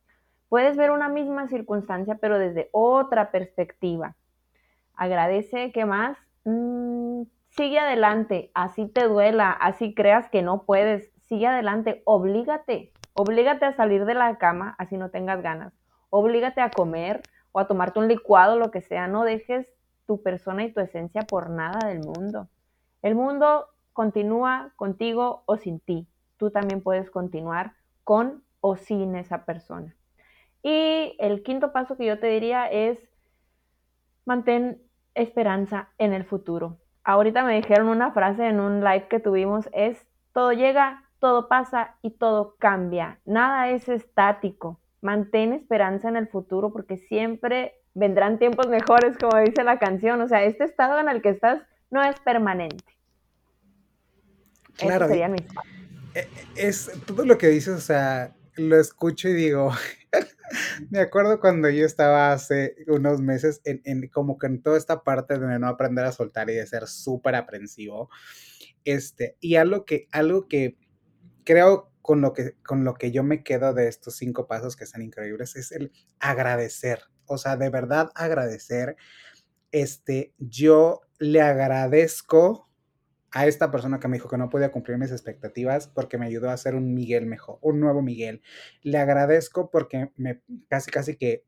Puedes 0.50 0.78
ver 0.78 0.92
una 0.92 1.10
misma 1.10 1.48
circunstancia, 1.48 2.16
pero 2.16 2.40
desde 2.40 2.70
otra 2.72 3.32
perspectiva. 3.32 4.16
Agradece 4.96 5.72
que 5.72 5.86
más 5.86 6.18
mm, 6.46 7.24
sigue 7.56 7.80
adelante, 7.80 8.52
así 8.54 8.88
te 8.88 9.08
duela, 9.08 9.50
así 9.52 9.94
creas 9.94 10.30
que 10.30 10.42
no 10.42 10.64
puedes, 10.64 11.12
sigue 11.22 11.48
adelante, 11.48 12.02
oblígate, 12.06 12.92
oblígate 13.14 13.66
a 13.66 13.74
salir 13.74 14.06
de 14.06 14.14
la 14.14 14.38
cama, 14.38 14.76
así 14.78 14.98
no 14.98 15.10
tengas 15.10 15.42
ganas, 15.42 15.74
oblígate 16.10 16.62
a 16.62 16.70
comer 16.70 17.22
o 17.54 17.60
a 17.60 17.68
tomarte 17.68 18.00
un 18.00 18.10
licuado, 18.10 18.58
lo 18.58 18.72
que 18.72 18.82
sea, 18.82 19.08
no 19.08 19.24
dejes 19.24 19.74
tu 20.06 20.22
persona 20.22 20.66
y 20.66 20.74
tu 20.74 20.82
esencia 20.82 21.22
por 21.22 21.50
nada 21.50 21.88
del 21.88 22.00
mundo. 22.00 22.50
El 23.02 23.16
mundo 23.16 23.68
continúa 23.94 24.74
contigo 24.76 25.44
o 25.46 25.56
sin 25.56 25.80
ti, 25.80 26.08
tú 26.38 26.52
también 26.52 26.82
puedes 26.82 27.10
continuar 27.10 27.74
con 28.04 28.44
o 28.60 28.76
sin 28.76 29.16
esa 29.16 29.46
persona. 29.46 29.96
Y 30.62 31.16
el 31.20 31.44
quinto 31.44 31.72
paso 31.72 31.96
que 31.96 32.06
yo 32.06 32.20
te 32.20 32.28
diría 32.28 32.68
es 32.68 33.00
mantén 34.26 34.82
esperanza 35.14 35.90
en 35.98 36.12
el 36.12 36.26
futuro 36.26 36.80
ahorita 37.06 37.44
me 37.44 37.56
dijeron 37.56 37.88
una 37.88 38.12
frase 38.12 38.48
en 38.48 38.60
un 38.60 38.84
live 38.84 39.08
que 39.08 39.20
tuvimos, 39.20 39.70
es 39.72 40.06
todo 40.34 40.52
llega, 40.52 41.04
todo 41.20 41.48
pasa 41.48 41.96
y 42.02 42.12
todo 42.12 42.56
cambia. 42.60 43.20
Nada 43.26 43.70
es 43.70 43.88
estático. 43.88 44.80
Mantén 45.02 45.54
esperanza 45.54 46.10
en 46.10 46.18
el 46.18 46.28
futuro 46.28 46.74
porque 46.74 46.98
siempre 46.98 47.76
vendrán 47.94 48.40
tiempos 48.40 48.68
mejores, 48.68 49.18
como 49.18 49.38
dice 49.38 49.64
la 49.64 49.80
canción. 49.80 50.20
O 50.20 50.28
sea, 50.28 50.44
este 50.44 50.66
estado 50.66 51.00
en 51.00 51.08
el 51.08 51.22
que 51.22 51.30
estás 51.30 51.62
no 51.92 52.04
es 52.04 52.20
permanente. 52.20 52.84
Claro. 54.78 55.08
sería 55.08 55.30
mi... 55.30 55.38
E, 56.16 56.28
es 56.56 56.92
todo 57.06 57.26
lo 57.26 57.38
que 57.38 57.48
dices, 57.48 57.76
o 57.76 57.82
sea, 57.82 58.34
lo 58.58 58.80
escucho 58.80 59.30
y 59.30 59.34
digo, 59.34 59.72
me 60.90 61.00
acuerdo 61.00 61.40
cuando 61.40 61.70
yo 61.70 61.86
estaba 61.86 62.32
hace 62.32 62.76
unos 62.88 63.22
meses 63.22 63.62
en, 63.64 64.08
como 64.10 64.38
que 64.38 64.48
en 64.48 64.62
toda 64.62 64.78
esta 64.78 65.04
parte 65.04 65.38
de 65.38 65.60
no 65.60 65.68
aprender 65.68 66.06
a 66.06 66.12
soltar 66.12 66.50
y 66.50 66.56
de 66.56 66.68
ser 66.68 66.88
súper 66.88 67.36
aprensivo. 67.36 68.10
Este, 68.84 69.38
y 69.40 69.56
algo 69.56 69.86
que, 69.86 70.08
algo 70.12 70.48
que 70.48 70.78
creo 71.44 71.92
con 72.02 72.22
lo 72.22 72.34
que, 72.34 72.56
con 72.64 72.84
lo 72.84 72.94
que 72.94 73.12
yo 73.12 73.24
me 73.24 73.44
quedo 73.44 73.74
de 73.74 73.88
estos 73.88 74.16
cinco 74.16 74.48
pasos 74.48 74.76
que 74.76 74.86
son 74.86 75.02
increíbles 75.02 75.56
es 75.56 75.72
el 75.72 75.92
agradecer. 76.20 77.02
O 77.26 77.38
sea, 77.38 77.58
de 77.58 77.70
verdad 77.70 78.12
agradecer. 78.14 78.96
Este, 79.72 80.34
yo 80.38 81.02
le 81.18 81.42
agradezco 81.42 82.65
a 83.36 83.48
esta 83.48 83.70
persona 83.70 84.00
que 84.00 84.08
me 84.08 84.16
dijo 84.16 84.30
que 84.30 84.38
no 84.38 84.50
podía 84.50 84.72
cumplir 84.72 84.98
mis 84.98 85.12
expectativas 85.12 85.90
porque 85.90 86.18
me 86.18 86.26
ayudó 86.26 86.50
a 86.50 86.56
ser 86.56 86.74
un 86.74 86.94
Miguel 86.94 87.26
mejor, 87.26 87.60
un 87.62 87.82
nuevo 87.82 88.02
Miguel. 88.02 88.42
Le 88.82 88.98
agradezco 88.98 89.70
porque 89.70 90.10
me 90.16 90.42
casi 90.70 90.90
casi 90.90 91.18
que 91.18 91.44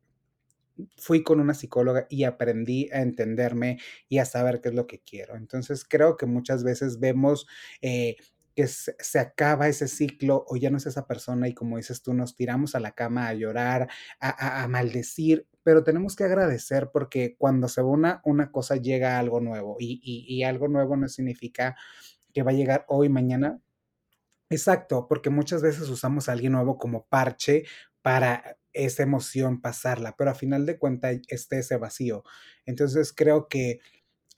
fui 0.98 1.22
con 1.22 1.40
una 1.40 1.54
psicóloga 1.54 2.06
y 2.10 2.24
aprendí 2.24 2.90
a 2.92 3.00
entenderme 3.00 3.78
y 4.06 4.18
a 4.18 4.26
saber 4.26 4.60
qué 4.60 4.68
es 4.68 4.74
lo 4.74 4.86
que 4.86 5.00
quiero. 5.00 5.34
Entonces 5.34 5.82
creo 5.82 6.18
que 6.18 6.26
muchas 6.26 6.62
veces 6.62 7.00
vemos 7.00 7.46
eh, 7.80 8.16
que 8.54 8.66
se, 8.66 9.18
acaba 9.18 9.66
ese 9.66 9.88
ciclo 9.88 10.44
o 10.46 10.56
ya 10.56 10.68
no 10.68 10.76
es 10.76 10.84
esa 10.84 11.06
persona 11.06 11.48
y 11.48 11.54
como 11.54 11.78
dices 11.78 12.02
tú, 12.02 12.12
nos 12.12 12.36
tiramos 12.36 12.74
a 12.74 12.80
la 12.80 12.92
cama 12.92 13.28
a 13.28 13.32
llorar, 13.32 13.88
a, 14.20 14.68
maldecir, 14.68 15.46
pero 15.68 15.84
tenemos 15.84 16.16
que 16.16 16.24
agradecer 16.24 16.88
porque 16.90 17.36
cuando 17.36 17.68
se 17.68 17.82
una 17.82 18.22
una 18.24 18.50
cosa 18.50 18.76
llega 18.76 19.18
algo 19.18 19.38
nuevo 19.38 19.76
y, 19.78 20.00
y 20.02 20.42
algo 20.44 20.66
nuevo 20.66 20.96
no 20.96 21.06
significa 21.08 21.76
que 22.32 22.42
va 22.42 22.52
a 22.52 22.54
llegar 22.54 22.86
hoy, 22.88 23.10
mañana. 23.10 23.60
Exacto, 24.48 25.06
porque 25.06 25.28
muchas 25.28 25.60
veces 25.60 25.90
usamos 25.90 26.26
a 26.26 26.32
alguien 26.32 26.52
nuevo 26.52 26.78
como 26.78 27.04
parche 27.04 27.64
para 28.00 28.56
esa 28.72 29.02
emoción 29.02 29.60
pasarla, 29.60 30.16
pero 30.16 30.30
a 30.30 30.34
final 30.34 30.64
de 30.64 30.78
cuentas 30.78 31.18
esté 31.28 31.58
ese 31.58 31.76
vacío. 31.76 32.24
Entonces 32.64 33.12
creo 33.12 33.46
que 33.48 33.80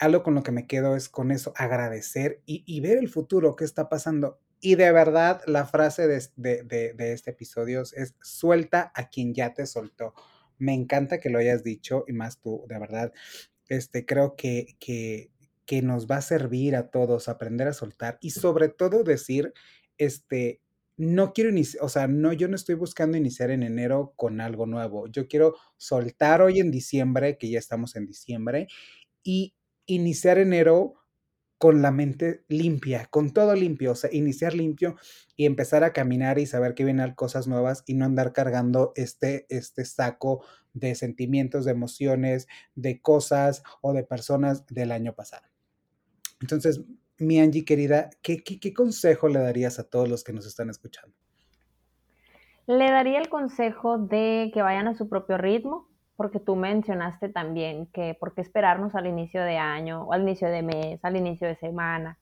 algo 0.00 0.24
con 0.24 0.34
lo 0.34 0.42
que 0.42 0.50
me 0.50 0.66
quedo 0.66 0.96
es 0.96 1.08
con 1.08 1.30
eso, 1.30 1.52
agradecer 1.54 2.42
y, 2.44 2.80
ver 2.80 2.98
el 2.98 3.08
futuro, 3.08 3.54
qué 3.54 3.64
está 3.64 3.88
pasando. 3.88 4.40
Y 4.60 4.74
de 4.74 4.90
verdad, 4.90 5.42
la 5.46 5.64
frase 5.64 6.08
de, 6.08 6.20
de, 6.34 7.12
este 7.12 7.30
episodio 7.30 7.82
es 7.82 8.16
suelta 8.20 8.90
a 8.96 9.10
quien 9.10 9.32
ya 9.32 9.54
te 9.54 9.64
soltó. 9.64 10.12
Me 10.60 10.74
encanta 10.74 11.18
que 11.18 11.30
lo 11.30 11.38
hayas 11.38 11.64
dicho 11.64 12.04
y 12.06 12.12
más 12.12 12.40
tú, 12.40 12.64
de 12.68 12.78
verdad. 12.78 13.12
Este, 13.68 14.06
creo 14.06 14.36
que, 14.36 14.76
que, 14.78 15.30
que 15.66 15.82
nos 15.82 16.06
va 16.06 16.16
a 16.18 16.22
servir 16.22 16.76
a 16.76 16.90
todos 16.90 17.28
aprender 17.28 17.68
a 17.68 17.72
soltar 17.72 18.18
y 18.20 18.30
sobre 18.30 18.68
todo 18.68 19.02
decir, 19.04 19.52
este, 19.98 20.60
no 20.96 21.32
quiero 21.32 21.50
iniciar, 21.50 21.82
o 21.82 21.88
sea, 21.88 22.06
no, 22.06 22.32
yo 22.34 22.46
no 22.46 22.56
estoy 22.56 22.74
buscando 22.74 23.16
iniciar 23.16 23.50
en 23.50 23.62
enero 23.62 24.12
con 24.16 24.40
algo 24.42 24.66
nuevo. 24.66 25.06
Yo 25.08 25.28
quiero 25.28 25.56
soltar 25.78 26.42
hoy 26.42 26.60
en 26.60 26.70
diciembre, 26.70 27.38
que 27.38 27.48
ya 27.48 27.58
estamos 27.58 27.96
en 27.96 28.04
diciembre, 28.04 28.68
y 29.22 29.54
iniciar 29.86 30.38
enero 30.38 30.99
con 31.60 31.82
la 31.82 31.90
mente 31.90 32.42
limpia, 32.48 33.04
con 33.10 33.34
todo 33.34 33.54
limpio, 33.54 33.92
o 33.92 33.94
sea, 33.94 34.08
iniciar 34.10 34.54
limpio 34.54 34.96
y 35.36 35.44
empezar 35.44 35.84
a 35.84 35.92
caminar 35.92 36.38
y 36.38 36.46
saber 36.46 36.74
que 36.74 36.84
vienen 36.84 37.14
cosas 37.14 37.46
nuevas 37.46 37.84
y 37.86 37.92
no 37.92 38.06
andar 38.06 38.32
cargando 38.32 38.94
este, 38.96 39.44
este 39.50 39.84
saco 39.84 40.42
de 40.72 40.94
sentimientos, 40.94 41.66
de 41.66 41.72
emociones, 41.72 42.48
de 42.76 43.02
cosas 43.02 43.62
o 43.82 43.92
de 43.92 44.04
personas 44.04 44.66
del 44.68 44.90
año 44.90 45.14
pasado. 45.14 45.46
Entonces, 46.40 46.80
mi 47.18 47.38
Angie 47.38 47.66
querida, 47.66 48.08
¿qué, 48.22 48.42
qué, 48.42 48.58
qué 48.58 48.72
consejo 48.72 49.28
le 49.28 49.40
darías 49.40 49.78
a 49.78 49.84
todos 49.84 50.08
los 50.08 50.24
que 50.24 50.32
nos 50.32 50.46
están 50.46 50.70
escuchando? 50.70 51.14
Le 52.66 52.90
daría 52.90 53.18
el 53.18 53.28
consejo 53.28 53.98
de 53.98 54.50
que 54.54 54.62
vayan 54.62 54.88
a 54.88 54.94
su 54.94 55.10
propio 55.10 55.36
ritmo, 55.36 55.89
porque 56.20 56.38
tú 56.38 56.54
mencionaste 56.54 57.30
también 57.30 57.86
que 57.86 58.12
por 58.12 58.34
qué 58.34 58.42
esperarnos 58.42 58.94
al 58.94 59.06
inicio 59.06 59.42
de 59.42 59.56
año 59.56 60.02
o 60.02 60.12
al 60.12 60.20
inicio 60.20 60.48
de 60.48 60.60
mes, 60.60 61.02
al 61.02 61.16
inicio 61.16 61.48
de 61.48 61.56
semana. 61.56 62.18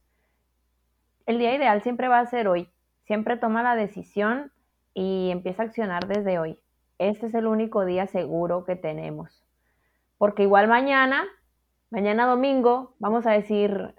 El 1.27 1.41
día 1.41 1.53
ideal 1.53 1.83
siempre 1.83 2.07
va 2.07 2.21
a 2.21 2.27
ser 2.27 2.47
hoy. 2.47 2.71
Siempre 3.07 3.37
toma 3.37 3.65
la 3.65 3.75
decisión 3.75 4.53
y 4.95 5.31
empieza 5.33 5.65
a 5.65 5.67
accionar 5.67 6.07
desde 6.07 6.39
hoy. 6.39 6.63
Este 6.99 7.27
es 7.27 7.35
el 7.35 7.49
único 7.49 7.85
día 7.85 8.07
seguro 8.07 8.65
que 8.65 8.77
tenemos. 8.77 9.45
Porque 10.17 10.45
igual 10.45 10.69
mañana, 10.69 11.25
mañana 11.91 12.25
domingo, 12.27 12.95
vamos 13.01 13.27
a 13.27 13.33
decir, 13.33 13.97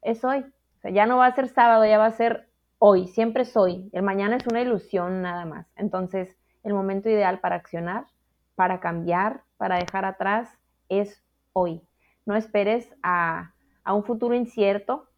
es 0.00 0.24
hoy. 0.24 0.46
Ya 0.84 1.06
no 1.06 1.16
va 1.16 1.26
a 1.26 1.34
ser 1.34 1.48
sábado, 1.48 1.84
ya 1.84 1.98
va 1.98 2.06
a 2.06 2.12
ser 2.12 2.46
hoy. 2.78 3.08
Siempre 3.08 3.42
es 3.42 3.56
hoy. 3.56 3.90
El 3.92 4.04
mañana 4.04 4.36
es 4.36 4.46
una 4.46 4.60
ilusión 4.60 5.22
nada 5.22 5.44
más. 5.44 5.66
Entonces, 5.74 6.36
el 6.62 6.72
momento 6.72 7.08
ideal 7.08 7.40
para 7.40 7.56
accionar 7.56 8.06
para 8.60 8.78
cambiar, 8.78 9.40
para 9.56 9.76
dejar 9.76 10.04
atrás, 10.04 10.58
es 10.90 11.24
hoy. 11.54 11.80
No 12.26 12.36
esperes 12.36 12.94
a, 13.02 13.54
un 13.86 14.04
futuro 14.04 14.34
incierto. 14.34 15.08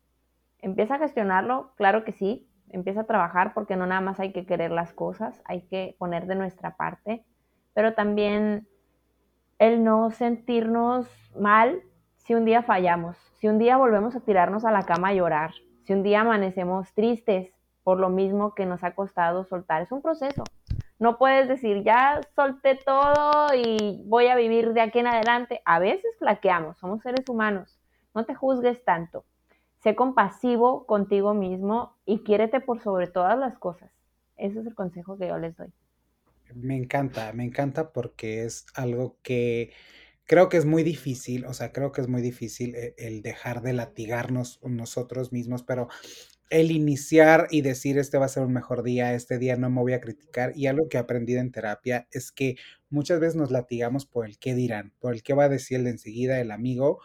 Empieza 0.60 0.94
a 0.94 0.98
gestionarlo, 1.00 1.72
claro 1.74 2.04
que 2.04 2.12
sí. 2.12 2.48
Empieza 2.68 3.00
a 3.00 3.06
trabajar 3.06 3.52
porque 3.52 3.74
no 3.74 3.84
nada 3.84 4.00
más 4.00 4.20
hay 4.20 4.32
que 4.32 4.46
querer 4.46 4.70
las 4.70 4.92
cosas, 4.92 5.42
hay 5.44 5.62
que 5.62 5.96
poner 5.98 6.26
de 6.26 6.36
nuestra 6.36 6.76
parte, 6.76 7.24
pero 7.74 7.94
también 7.94 8.68
el 9.58 9.82
no 9.82 10.12
sentirnos 10.12 11.08
mal 11.36 11.82
si 12.18 12.36
un 12.36 12.44
día 12.44 12.62
fallamos, 12.62 13.16
si 13.40 13.48
un 13.48 13.58
día 13.58 13.76
volvemos 13.76 14.14
a 14.14 14.20
tirarnos 14.20 14.64
a 14.64 14.70
la 14.70 14.84
cama 14.84 15.08
a 15.08 15.14
llorar, 15.14 15.50
si 15.82 15.92
un 15.92 16.04
día 16.04 16.20
amanecemos 16.20 16.94
tristes 16.94 17.52
por 17.82 17.98
lo 17.98 18.08
mismo 18.08 18.54
que 18.54 18.66
nos 18.66 18.84
ha 18.84 18.94
costado 18.94 19.42
soltar. 19.42 19.82
Es 19.82 19.90
un 19.90 20.00
proceso, 20.00 20.44
no 21.02 21.18
puedes 21.18 21.48
decir, 21.48 21.82
ya 21.82 22.20
solté 22.36 22.76
todo 22.76 23.52
y 23.54 24.02
voy 24.06 24.28
a 24.28 24.36
vivir 24.36 24.72
de 24.72 24.80
aquí 24.80 25.00
en 25.00 25.08
adelante. 25.08 25.60
A 25.64 25.80
veces 25.80 26.06
flaqueamos, 26.20 26.78
somos 26.78 27.02
seres 27.02 27.28
humanos. 27.28 27.76
No 28.14 28.24
te 28.24 28.36
juzgues 28.36 28.84
tanto. 28.84 29.24
Sé 29.82 29.96
compasivo 29.96 30.86
contigo 30.86 31.34
mismo 31.34 31.96
y 32.06 32.20
quiérete 32.20 32.60
por 32.60 32.80
sobre 32.80 33.08
todas 33.08 33.36
las 33.36 33.58
cosas. 33.58 33.90
Ese 34.36 34.60
es 34.60 34.66
el 34.66 34.76
consejo 34.76 35.18
que 35.18 35.26
yo 35.26 35.38
les 35.38 35.56
doy. 35.56 35.72
Me 36.54 36.76
encanta, 36.76 37.32
me 37.32 37.44
encanta 37.44 37.92
porque 37.92 38.44
es 38.44 38.66
algo 38.76 39.16
que 39.22 39.72
creo 40.24 40.48
que 40.48 40.56
es 40.56 40.66
muy 40.66 40.84
difícil, 40.84 41.46
o 41.46 41.52
sea, 41.52 41.72
creo 41.72 41.90
que 41.90 42.00
es 42.00 42.08
muy 42.08 42.22
difícil 42.22 42.76
eh, 42.76 42.94
el 42.96 43.22
dejar 43.22 43.60
de 43.62 43.72
latigarnos 43.72 44.60
nosotros 44.62 45.32
mismos, 45.32 45.64
pero 45.64 45.88
el 46.52 46.70
iniciar 46.70 47.48
y 47.50 47.62
decir 47.62 47.96
este 47.96 48.18
va 48.18 48.26
a 48.26 48.28
ser 48.28 48.42
un 48.42 48.52
mejor 48.52 48.82
día, 48.82 49.14
este 49.14 49.38
día 49.38 49.56
no 49.56 49.70
me 49.70 49.80
voy 49.80 49.94
a 49.94 50.02
criticar. 50.02 50.52
Y 50.54 50.66
algo 50.66 50.86
que 50.88 50.98
he 50.98 51.00
aprendido 51.00 51.40
en 51.40 51.50
terapia 51.50 52.06
es 52.12 52.30
que 52.30 52.56
muchas 52.90 53.20
veces 53.20 53.36
nos 53.36 53.50
latigamos 53.50 54.04
por 54.04 54.26
el 54.26 54.38
qué 54.38 54.54
dirán, 54.54 54.92
por 55.00 55.14
el 55.14 55.22
qué 55.22 55.32
va 55.32 55.44
a 55.44 55.48
decir 55.48 55.80
el 55.80 55.86
enseguida 55.86 56.40
el 56.40 56.50
amigo. 56.50 57.00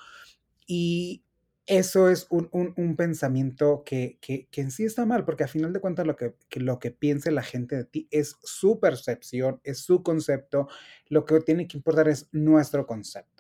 Y 0.68 1.24
eso 1.66 2.10
es 2.10 2.28
un, 2.30 2.96
pensamiento 2.98 3.84
que, 3.86 4.20
en 4.52 4.72
sí 4.72 4.84
está 4.84 5.06
mal, 5.06 5.24
porque 5.24 5.46
a 5.46 5.48
final 5.48 5.72
de 5.72 5.80
cuentas 5.80 6.06
lo 6.06 6.18
que, 6.18 6.36
que, 6.50 6.60
lo 6.60 6.80
que 6.80 6.92
piense 6.92 7.32
la 7.32 7.44
gente 7.44 7.78
de 7.78 7.86
ti 7.86 8.08
es 8.12 8.36
su 8.44 8.82
percepción, 8.82 9.62
es 9.64 9.80
su 9.80 10.04
concepto. 10.04 10.68
Lo 11.08 11.24
que 11.24 11.40
tiene 11.40 11.68
que 11.70 11.78
importar 11.78 12.10
es 12.10 12.28
nuestro 12.34 12.86
concepto. 12.86 13.37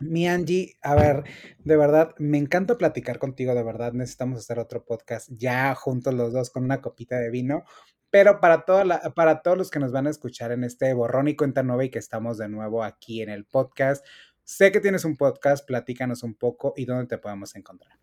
Mi 0.00 0.28
Angie, 0.28 0.76
a 0.80 0.94
ver, 0.94 1.24
de 1.58 1.76
verdad, 1.76 2.14
me 2.18 2.38
encanta 2.38 2.78
platicar 2.78 3.18
contigo, 3.18 3.52
de 3.54 3.64
verdad, 3.64 3.92
necesitamos 3.92 4.38
hacer 4.38 4.60
otro 4.60 4.84
podcast 4.84 5.28
ya 5.32 5.74
juntos 5.74 6.14
los 6.14 6.32
dos 6.32 6.50
con 6.50 6.62
una 6.62 6.80
copita 6.80 7.16
de 7.18 7.30
vino, 7.30 7.64
pero 8.08 8.38
para, 8.38 8.64
toda 8.64 8.84
la, 8.84 9.00
para 9.16 9.42
todos 9.42 9.58
los 9.58 9.72
que 9.72 9.80
nos 9.80 9.90
van 9.90 10.06
a 10.06 10.10
escuchar 10.10 10.52
en 10.52 10.62
este 10.62 10.94
borrón 10.94 11.26
y 11.26 11.34
cuenta 11.34 11.64
nueva 11.64 11.84
y 11.84 11.90
que 11.90 11.98
estamos 11.98 12.38
de 12.38 12.48
nuevo 12.48 12.84
aquí 12.84 13.22
en 13.22 13.28
el 13.28 13.44
podcast, 13.44 14.06
sé 14.44 14.70
que 14.70 14.80
tienes 14.80 15.04
un 15.04 15.16
podcast, 15.16 15.66
platícanos 15.66 16.22
un 16.22 16.34
poco 16.34 16.74
y 16.76 16.84
dónde 16.84 17.06
te 17.06 17.18
podemos 17.18 17.56
encontrar. 17.56 17.98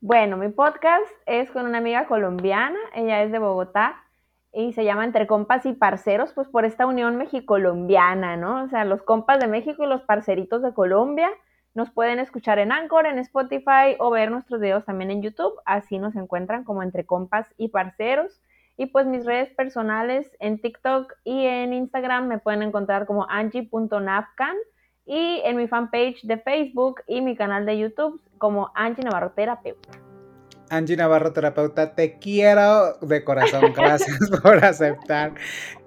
Bueno, 0.00 0.38
mi 0.38 0.48
podcast 0.48 1.10
es 1.26 1.50
con 1.50 1.66
una 1.66 1.78
amiga 1.78 2.06
colombiana, 2.06 2.78
ella 2.94 3.22
es 3.24 3.30
de 3.30 3.38
Bogotá, 3.38 4.07
y 4.52 4.72
se 4.72 4.84
llama 4.84 5.04
Entre 5.04 5.26
Compas 5.26 5.66
y 5.66 5.72
Parceros, 5.72 6.32
pues 6.32 6.48
por 6.48 6.64
esta 6.64 6.86
unión 6.86 7.16
mexicolombiana, 7.16 8.36
¿no? 8.36 8.64
O 8.64 8.68
sea, 8.68 8.84
los 8.84 9.02
compas 9.02 9.38
de 9.38 9.46
México 9.46 9.84
y 9.84 9.88
los 9.88 10.02
parceritos 10.02 10.62
de 10.62 10.72
Colombia 10.72 11.28
nos 11.74 11.90
pueden 11.90 12.18
escuchar 12.18 12.58
en 12.58 12.72
Anchor, 12.72 13.06
en 13.06 13.18
Spotify 13.18 13.96
o 13.98 14.10
ver 14.10 14.30
nuestros 14.30 14.60
videos 14.60 14.84
también 14.84 15.10
en 15.10 15.22
YouTube. 15.22 15.54
Así 15.64 15.98
nos 15.98 16.16
encuentran 16.16 16.64
como 16.64 16.82
Entre 16.82 17.06
Compas 17.06 17.46
y 17.56 17.68
Parceros. 17.68 18.40
Y 18.76 18.86
pues 18.86 19.06
mis 19.06 19.24
redes 19.24 19.50
personales 19.54 20.30
en 20.40 20.60
TikTok 20.60 21.12
y 21.24 21.46
en 21.46 21.72
Instagram 21.72 22.28
me 22.28 22.38
pueden 22.38 22.62
encontrar 22.62 23.06
como 23.06 23.26
angie.nafcan 23.28 24.56
y 25.04 25.40
en 25.44 25.56
mi 25.56 25.66
fanpage 25.66 26.22
de 26.22 26.38
Facebook 26.38 27.02
y 27.06 27.20
mi 27.20 27.36
canal 27.36 27.66
de 27.66 27.78
YouTube 27.78 28.20
como 28.38 28.70
Angie 28.74 29.04
Navarro 29.04 29.30
Terapeuta. 29.30 30.07
Angie 30.70 30.96
Navarro, 30.96 31.32
terapeuta, 31.32 31.94
te 31.94 32.18
quiero 32.18 32.94
de 33.00 33.24
corazón. 33.24 33.72
Gracias 33.76 34.18
por 34.42 34.64
aceptar 34.64 35.34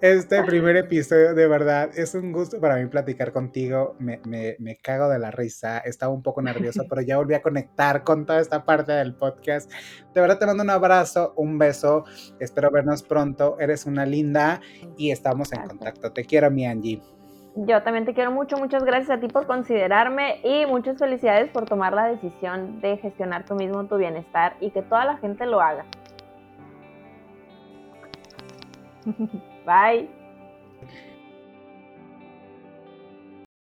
este 0.02 0.44
primer 0.44 0.76
episodio. 0.78 1.34
De 1.34 1.48
verdad, 1.48 1.90
es 1.96 2.16
un 2.16 2.32
gusto 2.32 2.60
para 2.60 2.78
mí 2.78 2.86
platicar 2.88 3.32
contigo. 3.32 3.96
Me, 4.00 4.20
me, 4.26 4.78
cago 4.78 5.10
de 5.10 5.20
la 5.20 5.32
risa. 5.32 5.80
Estaba 5.80 6.14
un 6.14 6.24
poco 6.24 6.42
nervioso, 6.42 6.86
pero 6.90 7.02
ya 7.02 7.18
volví 7.18 7.34
a 7.36 7.42
conectar 7.42 8.04
con 8.04 8.26
toda 8.26 8.40
esta 8.40 8.66
parte 8.66 8.92
del 8.92 9.14
podcast. 9.16 9.72
De 10.14 10.22
verdad, 10.22 10.40
te 10.40 10.46
mando 10.46 10.64
un 10.64 10.70
abrazo, 10.70 11.34
un 11.38 11.58
beso. 11.58 12.06
Espero 12.40 12.72
vernos 12.72 13.04
pronto. 13.04 13.58
Eres 13.60 13.86
una 13.86 14.06
linda 14.06 14.62
y 14.98 15.12
estamos 15.12 15.52
en 15.54 15.68
contacto. 15.68 16.12
Te 16.12 16.26
quiero, 16.26 16.50
mi 16.50 16.66
Angie. 16.66 17.21
Yo 17.56 17.84
también 17.84 18.06
te 18.06 18.14
quiero 18.14 18.32
mucho, 18.32 18.58
muchas 18.58 18.84
gracias 18.86 19.18
a 19.18 19.20
ti 19.20 19.28
por 19.28 19.46
considerarme 19.46 20.40
y 20.44 20.66
muchas 20.66 20.98
felicidades 20.98 21.50
por 21.52 21.66
tomar 21.66 21.94
la 21.94 22.06
decisión 22.06 22.80
de 22.80 22.96
gestionar 22.98 23.46
tú 23.46 23.56
mismo 23.56 23.84
tu 23.86 23.98
bienestar 23.98 24.56
y 24.62 24.72
que 24.72 24.82
toda 24.82 25.04
la 25.04 25.18
gente 25.18 25.46
lo 25.46 25.60
haga. 25.60 25.86
Bye. 29.66 30.21